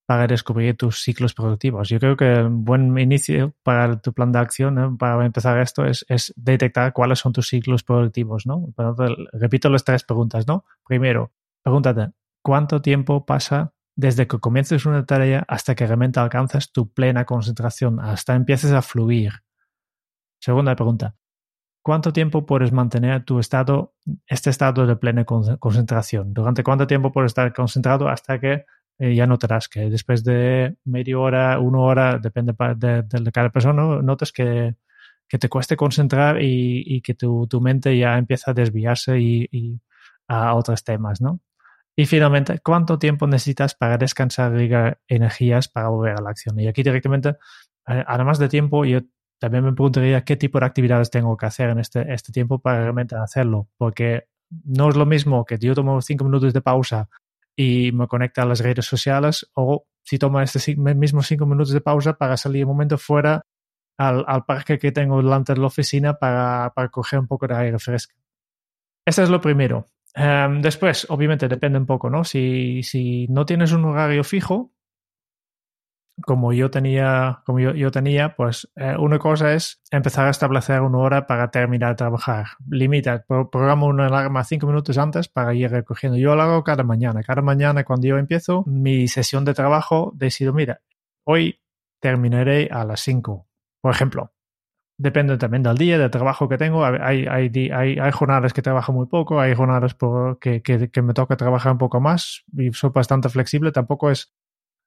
para 0.06 0.26
descubrir 0.26 0.76
tus 0.76 1.02
ciclos 1.02 1.34
productivos. 1.34 1.88
Yo 1.88 1.98
creo 1.98 2.16
que 2.16 2.42
un 2.42 2.64
buen 2.64 2.98
inicio 2.98 3.54
para 3.62 4.00
tu 4.00 4.12
plan 4.12 4.32
de 4.32 4.40
acción, 4.40 4.98
para 4.98 5.24
empezar 5.24 5.58
esto, 5.60 5.84
es, 5.84 6.04
es, 6.08 6.32
detectar 6.36 6.92
cuáles 6.92 7.20
son 7.20 7.32
tus 7.32 7.48
ciclos 7.48 7.82
productivos, 7.82 8.46
¿no? 8.46 8.72
repito 9.32 9.70
las 9.70 9.84
tres 9.84 10.02
preguntas, 10.04 10.46
¿no? 10.46 10.64
Primero, 10.86 11.32
Pregúntate, 11.62 12.12
¿cuánto 12.42 12.82
tiempo 12.82 13.24
pasa 13.24 13.72
desde 13.94 14.26
que 14.26 14.38
comiences 14.38 14.84
una 14.84 15.06
tarea 15.06 15.44
hasta 15.46 15.74
que 15.74 15.86
realmente 15.86 16.18
alcanzas 16.18 16.72
tu 16.72 16.92
plena 16.92 17.24
concentración, 17.24 18.00
hasta 18.00 18.34
empieces 18.34 18.72
a 18.72 18.82
fluir? 18.82 19.32
Segunda 20.40 20.74
pregunta, 20.74 21.14
¿cuánto 21.82 22.12
tiempo 22.12 22.46
puedes 22.46 22.72
mantener 22.72 23.24
tu 23.24 23.38
estado, 23.38 23.94
este 24.26 24.50
estado 24.50 24.86
de 24.86 24.96
plena 24.96 25.24
concentración? 25.24 26.34
¿Durante 26.34 26.64
cuánto 26.64 26.88
tiempo 26.88 27.12
puedes 27.12 27.30
estar 27.30 27.52
concentrado 27.52 28.08
hasta 28.08 28.40
que 28.40 28.64
eh, 28.98 29.14
ya 29.14 29.26
notarás 29.28 29.68
que 29.68 29.88
después 29.88 30.24
de 30.24 30.76
media 30.84 31.18
hora, 31.18 31.60
una 31.60 31.78
hora, 31.78 32.18
depende 32.18 32.54
de, 32.76 33.32
cada 33.32 33.50
persona, 33.50 34.02
notas 34.02 34.32
que, 34.32 34.74
que, 35.28 35.38
te 35.38 35.48
cueste 35.48 35.76
concentrar 35.76 36.38
y, 36.42 37.00
que 37.02 37.14
tu, 37.14 37.48
mente 37.60 37.96
ya 37.96 38.18
empieza 38.18 38.50
a 38.50 38.54
desviarse 38.54 39.20
y 39.20 39.80
a 40.28 40.54
otros 40.54 40.84
temas, 40.84 41.20
¿no? 41.20 41.40
Y 41.96 42.06
finalmente, 42.06 42.58
¿cuánto 42.60 42.98
tiempo 42.98 43.26
necesitas 43.26 43.74
para 43.74 43.98
descansar 43.98 44.58
y 44.60 44.70
energías 45.08 45.68
para 45.68 45.88
volver 45.88 46.16
a 46.18 46.22
la 46.22 46.30
acción? 46.30 46.58
Y 46.58 46.66
aquí 46.66 46.82
directamente, 46.82 47.30
eh, 47.86 48.04
además 48.06 48.38
de 48.38 48.48
tiempo, 48.48 48.84
yo 48.84 49.00
también 49.38 49.64
me 49.64 49.72
preguntaría 49.72 50.24
qué 50.24 50.36
tipo 50.36 50.58
de 50.58 50.66
actividades 50.66 51.10
tengo 51.10 51.36
que 51.36 51.46
hacer 51.46 51.70
en 51.70 51.80
este, 51.80 52.12
este 52.12 52.32
tiempo 52.32 52.60
para 52.60 52.80
realmente 52.80 53.16
hacerlo. 53.16 53.68
Porque 53.76 54.28
no 54.64 54.88
es 54.88 54.96
lo 54.96 55.04
mismo 55.04 55.44
que 55.44 55.58
yo 55.58 55.74
tomo 55.74 56.00
cinco 56.00 56.24
minutos 56.24 56.52
de 56.52 56.60
pausa 56.62 57.08
y 57.56 57.92
me 57.92 58.06
conecto 58.06 58.40
a 58.40 58.46
las 58.46 58.60
redes 58.60 58.86
sociales 58.86 59.50
o 59.54 59.86
si 60.02 60.18
tomo 60.18 60.40
este 60.40 60.76
mismo 60.76 61.22
cinco 61.22 61.46
minutos 61.46 61.72
de 61.72 61.80
pausa 61.80 62.14
para 62.14 62.36
salir 62.36 62.64
un 62.64 62.70
momento 62.72 62.98
fuera 62.98 63.42
al, 63.98 64.24
al 64.26 64.44
parque 64.44 64.78
que 64.78 64.92
tengo 64.92 65.18
delante 65.18 65.54
de 65.54 65.60
la 65.60 65.66
oficina 65.66 66.14
para, 66.14 66.72
para 66.74 66.88
coger 66.88 67.18
un 67.18 67.26
poco 67.26 67.46
de 67.46 67.54
aire 67.54 67.78
fresco. 67.78 68.14
Eso 69.06 69.22
es 69.22 69.28
lo 69.28 69.40
primero. 69.40 69.86
Em, 70.14 70.60
después, 70.60 71.06
obviamente, 71.08 71.48
depende 71.48 71.78
un 71.78 71.86
poco, 71.86 72.10
¿no? 72.10 72.24
Si, 72.24 73.26
no 73.30 73.46
tienes 73.46 73.72
un 73.72 73.84
horario 73.84 74.24
fijo, 74.24 74.72
como 76.24 76.52
yo 76.52 76.70
tenía, 76.70 77.42
como 77.46 77.58
yo, 77.60 77.72
yo 77.72 77.90
tenía, 77.90 78.36
pues 78.36 78.70
eh, 78.76 78.94
una 78.98 79.18
cosa 79.18 79.54
es 79.54 79.80
empezar 79.90 80.26
a 80.26 80.30
establecer 80.30 80.82
una 80.82 80.98
hora 80.98 81.26
para 81.26 81.50
terminar 81.50 81.90
de 81.90 81.96
trabajar. 81.96 82.46
Limita, 82.68 83.24
programa 83.26 83.86
una 83.86 84.06
alarma 84.06 84.44
cinco 84.44 84.66
minutos 84.66 84.98
antes 84.98 85.28
para 85.28 85.54
ir 85.54 85.70
recogiendo. 85.70 86.18
Yo 86.18 86.36
lo 86.36 86.42
hago 86.42 86.64
cada 86.64 86.84
mañana. 86.84 87.22
Cada 87.22 87.42
mañana 87.42 87.84
cuando 87.84 88.06
yo 88.08 88.18
empiezo 88.18 88.62
mi 88.66 89.08
sesión 89.08 89.44
de 89.44 89.54
trabajo, 89.54 90.12
decido, 90.14 90.52
mira, 90.52 90.82
hoy 91.24 91.60
terminaré 92.00 92.68
a 92.70 92.84
las 92.84 93.00
cinco, 93.00 93.48
por 93.80 93.92
ejemplo. 93.92 94.32
Depende 95.02 95.36
también 95.36 95.64
del 95.64 95.76
día, 95.76 95.98
del 95.98 96.12
trabajo 96.12 96.48
que 96.48 96.56
tengo. 96.56 96.84
Hay, 96.84 97.26
hay, 97.26 98.12
jornadas 98.12 98.52
que 98.52 98.62
trabajo 98.62 98.92
muy 98.92 99.06
poco, 99.06 99.40
hay 99.40 99.52
jornadas 99.52 99.96
que, 100.40 101.02
me 101.02 101.12
toca 101.12 101.36
trabajar 101.36 101.72
un 101.72 101.78
poco 101.78 102.00
más 102.00 102.44
y 102.56 102.72
soy 102.72 102.90
bastante 102.90 103.28
flexible. 103.28 103.72
Tampoco 103.72 104.12
es, 104.12 104.32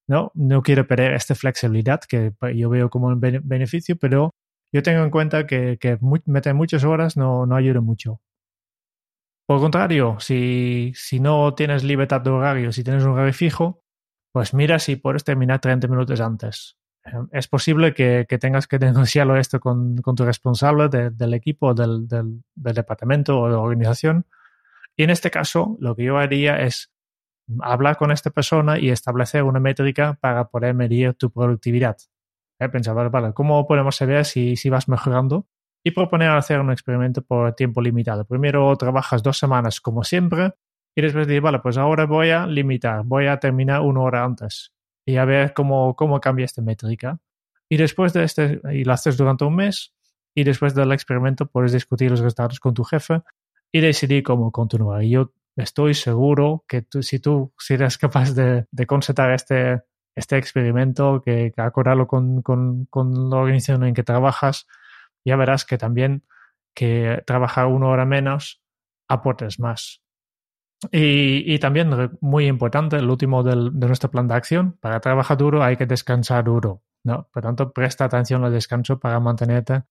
no, 0.07 0.31
no 0.33 0.61
quiero 0.61 0.87
perder 0.87 1.15
esta 1.15 1.35
flexibilidad 1.35 1.99
que 1.99 2.31
yo 2.55 2.69
veo 2.69 2.89
como 2.89 3.07
un 3.07 3.19
beneficio, 3.19 3.97
pero 3.97 4.31
yo 4.71 4.81
tengo 4.83 5.03
en 5.03 5.09
cuenta 5.09 5.45
que, 5.45 5.77
meter 6.25 6.53
muchas 6.53 6.85
horas 6.85 7.17
no, 7.17 7.45
no 7.45 7.57
ayuda 7.57 7.81
mucho. 7.81 8.21
Por 9.45 9.59
contrario, 9.59 10.15
si, 10.21 10.93
si 10.95 11.19
no 11.19 11.53
tienes 11.55 11.83
libertad 11.83 12.21
de 12.21 12.29
horario, 12.29 12.71
si 12.71 12.85
tienes 12.85 13.03
un 13.03 13.11
horario 13.11 13.33
fijo, 13.33 13.83
pues 14.31 14.53
mira 14.53 14.79
si 14.79 14.95
puedes 14.95 15.25
terminar 15.25 15.59
30 15.59 15.89
minutos 15.89 16.21
antes. 16.21 16.77
Em, 17.05 17.27
es 17.31 17.47
posible 17.47 17.93
que, 17.93 18.25
tengas 18.39 18.67
que 18.67 18.79
denunciarlo 18.79 19.37
esto 19.37 19.59
con, 19.59 19.95
tu 19.95 20.25
responsable 20.25 20.89
del 20.89 21.33
equipo, 21.33 21.73
del, 21.73 22.07
departamento 22.55 23.39
o 23.39 23.49
de 23.49 23.55
organización. 23.55 24.25
Y 24.97 25.03
en 25.03 25.09
este 25.11 25.29
caso, 25.31 25.77
lo 25.79 25.95
que 25.95 26.03
yo 26.03 26.17
haría 26.17 26.61
es 26.61 26.91
hablar 27.61 27.97
con 27.97 28.11
esta 28.11 28.31
persona 28.31 28.79
y 28.79 28.89
establecer 28.89 29.43
una 29.43 29.59
métrica 29.59 30.17
para 30.19 30.47
poder 30.49 30.73
medir 30.73 31.13
tu 31.13 31.31
productividad. 31.31 31.97
¿Eh? 32.59 32.69
Pensar, 32.69 33.09
vale, 33.11 33.33
¿cómo 33.33 33.67
podemos 33.67 33.95
saber 33.95 34.25
si, 34.25 34.55
si 34.55 34.69
vas 34.69 34.87
mejorando? 34.87 35.47
Y 35.83 35.91
proponer 35.91 36.31
hacer 36.31 36.59
un 36.59 36.71
experimento 36.71 37.21
por 37.21 37.53
tiempo 37.53 37.81
limitado. 37.81 38.25
Primero 38.25 38.75
trabajas 38.77 39.21
dos 39.21 39.37
semanas 39.37 39.79
como 39.79 40.03
siempre 40.03 40.53
y 40.95 41.01
después 41.01 41.27
decir, 41.27 41.41
vale, 41.41 41.59
pues 41.59 41.77
ahora 41.77 42.05
voy 42.05 42.31
a 42.31 42.47
limitar, 42.47 43.03
voy 43.05 43.27
a 43.27 43.37
terminar 43.37 43.81
una 43.81 44.01
hora 44.01 44.23
antes 44.23 44.74
y 45.05 45.17
a 45.17 45.25
ver 45.25 45.53
cómo, 45.53 45.95
cómo 45.95 46.19
cambia 46.19 46.45
esta 46.45 46.61
métrica. 46.61 47.19
Y 47.69 47.77
después 47.77 48.13
de 48.13 48.23
este, 48.23 48.61
y 48.73 48.83
lo 48.83 48.93
haces 48.93 49.17
durante 49.17 49.45
un 49.45 49.55
mes 49.55 49.93
y 50.33 50.43
después 50.43 50.75
del 50.75 50.91
experimento 50.91 51.45
puedes 51.45 51.71
discutir 51.71 52.11
los 52.11 52.19
resultados 52.19 52.59
con 52.59 52.73
tu 52.73 52.83
jefe 52.83 53.21
y 53.71 53.79
decidir 53.81 54.23
cómo 54.23 54.51
continuar. 54.51 55.03
Y 55.03 55.11
yo 55.11 55.33
estoy 55.55 55.93
seguro 55.93 56.65
que 56.67 56.81
tú, 56.81 57.01
si 57.01 57.19
tú 57.19 57.53
si 57.57 57.75
eres 57.75 57.97
capaz 57.97 58.33
de, 58.33 58.65
de 58.71 58.87
este, 59.33 59.81
este 60.15 60.37
experimento, 60.37 61.21
que, 61.23 61.51
que 61.55 61.61
acordarlo 61.61 62.07
con, 62.07 62.41
con, 62.41 62.85
con, 62.85 63.29
la 63.29 63.37
organización 63.37 63.85
en 63.85 63.93
que 63.93 64.03
trabajas, 64.03 64.67
ya 65.23 65.35
verás 65.35 65.65
que 65.65 65.77
también 65.77 66.23
que 66.73 67.23
trabajar 67.25 67.67
una 67.67 67.87
hora 67.87 68.05
menos 68.05 68.61
aportes 69.07 69.59
más. 69.59 70.01
Y, 70.91 71.53
y 71.53 71.59
también, 71.59 72.17
muy 72.21 72.47
importante, 72.47 72.97
el 72.97 73.09
último 73.09 73.43
del, 73.43 73.71
de 73.73 73.87
nuestro 73.87 74.11
plan 74.11 74.27
de 74.27 74.35
acción, 74.35 74.77
para 74.79 74.99
trabajar 74.99 75.37
duro 75.37 75.63
hay 75.63 75.77
que 75.77 75.85
descansar 75.85 76.43
duro. 76.43 76.83
¿no? 77.03 77.29
Por 77.31 77.43
tanto, 77.43 77.71
presta 77.71 78.05
atención 78.05 78.43
al 78.43 78.51
descanso 78.51 78.99
para 78.99 79.19
mantenerte 79.19 79.83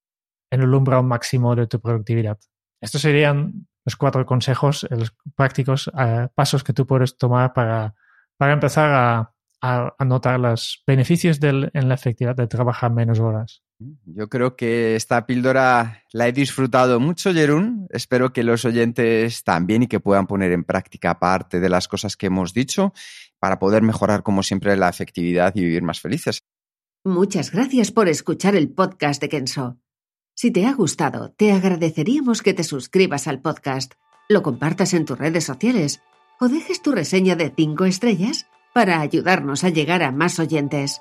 en 0.50 0.62
el 0.62 0.74
umbral 0.74 1.04
máximo 1.04 1.56
de 1.56 1.66
tu 1.66 1.80
productividad. 1.80 2.38
Estos 2.80 3.00
serían 3.00 3.66
los 3.84 3.96
cuatro 3.96 4.24
consejos, 4.26 4.86
los 4.90 5.16
prácticos 5.34 5.88
uh, 5.88 6.28
pasos 6.34 6.62
que 6.62 6.72
tú 6.72 6.86
puedes 6.86 7.16
tomar 7.16 7.52
para, 7.52 7.94
para 8.36 8.52
empezar 8.52 8.90
a, 8.92 9.32
a, 9.62 9.94
a 9.98 10.04
notar 10.04 10.38
los 10.38 10.82
beneficios 10.86 11.40
del, 11.40 11.70
en 11.74 11.88
la 11.88 11.94
efectividad 11.94 12.36
de 12.36 12.46
trabajar 12.46 12.92
menos 12.92 13.18
horas. 13.18 13.63
Yo 13.78 14.28
creo 14.28 14.56
que 14.56 14.94
esta 14.94 15.26
píldora 15.26 16.02
la 16.12 16.28
he 16.28 16.32
disfrutado 16.32 17.00
mucho, 17.00 17.32
Jerún. 17.32 17.86
Espero 17.90 18.32
que 18.32 18.44
los 18.44 18.64
oyentes 18.64 19.42
también 19.42 19.82
y 19.82 19.86
que 19.88 20.00
puedan 20.00 20.26
poner 20.26 20.52
en 20.52 20.64
práctica 20.64 21.18
parte 21.18 21.60
de 21.60 21.68
las 21.68 21.88
cosas 21.88 22.16
que 22.16 22.26
hemos 22.26 22.54
dicho 22.54 22.92
para 23.38 23.58
poder 23.58 23.82
mejorar, 23.82 24.22
como 24.22 24.42
siempre, 24.42 24.76
la 24.76 24.88
efectividad 24.88 25.54
y 25.56 25.62
vivir 25.62 25.82
más 25.82 26.00
felices. 26.00 26.42
Muchas 27.04 27.50
gracias 27.50 27.90
por 27.90 28.08
escuchar 28.08 28.56
el 28.56 28.70
podcast 28.70 29.20
de 29.20 29.28
Kenso. 29.28 29.78
Si 30.34 30.50
te 30.50 30.66
ha 30.66 30.72
gustado, 30.72 31.32
te 31.32 31.52
agradeceríamos 31.52 32.42
que 32.42 32.54
te 32.54 32.64
suscribas 32.64 33.28
al 33.28 33.40
podcast, 33.40 33.92
lo 34.28 34.42
compartas 34.42 34.94
en 34.94 35.04
tus 35.04 35.18
redes 35.18 35.44
sociales 35.44 36.00
o 36.40 36.48
dejes 36.48 36.80
tu 36.80 36.92
reseña 36.92 37.36
de 37.36 37.52
5 37.54 37.84
estrellas 37.84 38.46
para 38.72 39.00
ayudarnos 39.00 39.64
a 39.64 39.68
llegar 39.68 40.02
a 40.02 40.10
más 40.10 40.38
oyentes. 40.38 41.00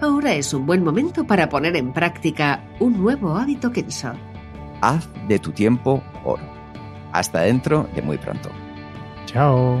ahora 0.00 0.34
es 0.34 0.52
un 0.52 0.66
buen 0.66 0.82
momento 0.82 1.26
para 1.26 1.48
poner 1.48 1.76
en 1.76 1.92
práctica 1.92 2.62
un 2.80 3.00
nuevo 3.00 3.36
hábito 3.36 3.72
Kenso. 3.72 4.12
Haz 4.80 5.08
de 5.28 5.38
tu 5.38 5.52
tiempo 5.52 6.02
oro. 6.24 6.42
Hasta 7.12 7.40
dentro 7.40 7.88
de 7.94 8.02
muy 8.02 8.18
pronto. 8.18 8.50
Chao. 9.26 9.80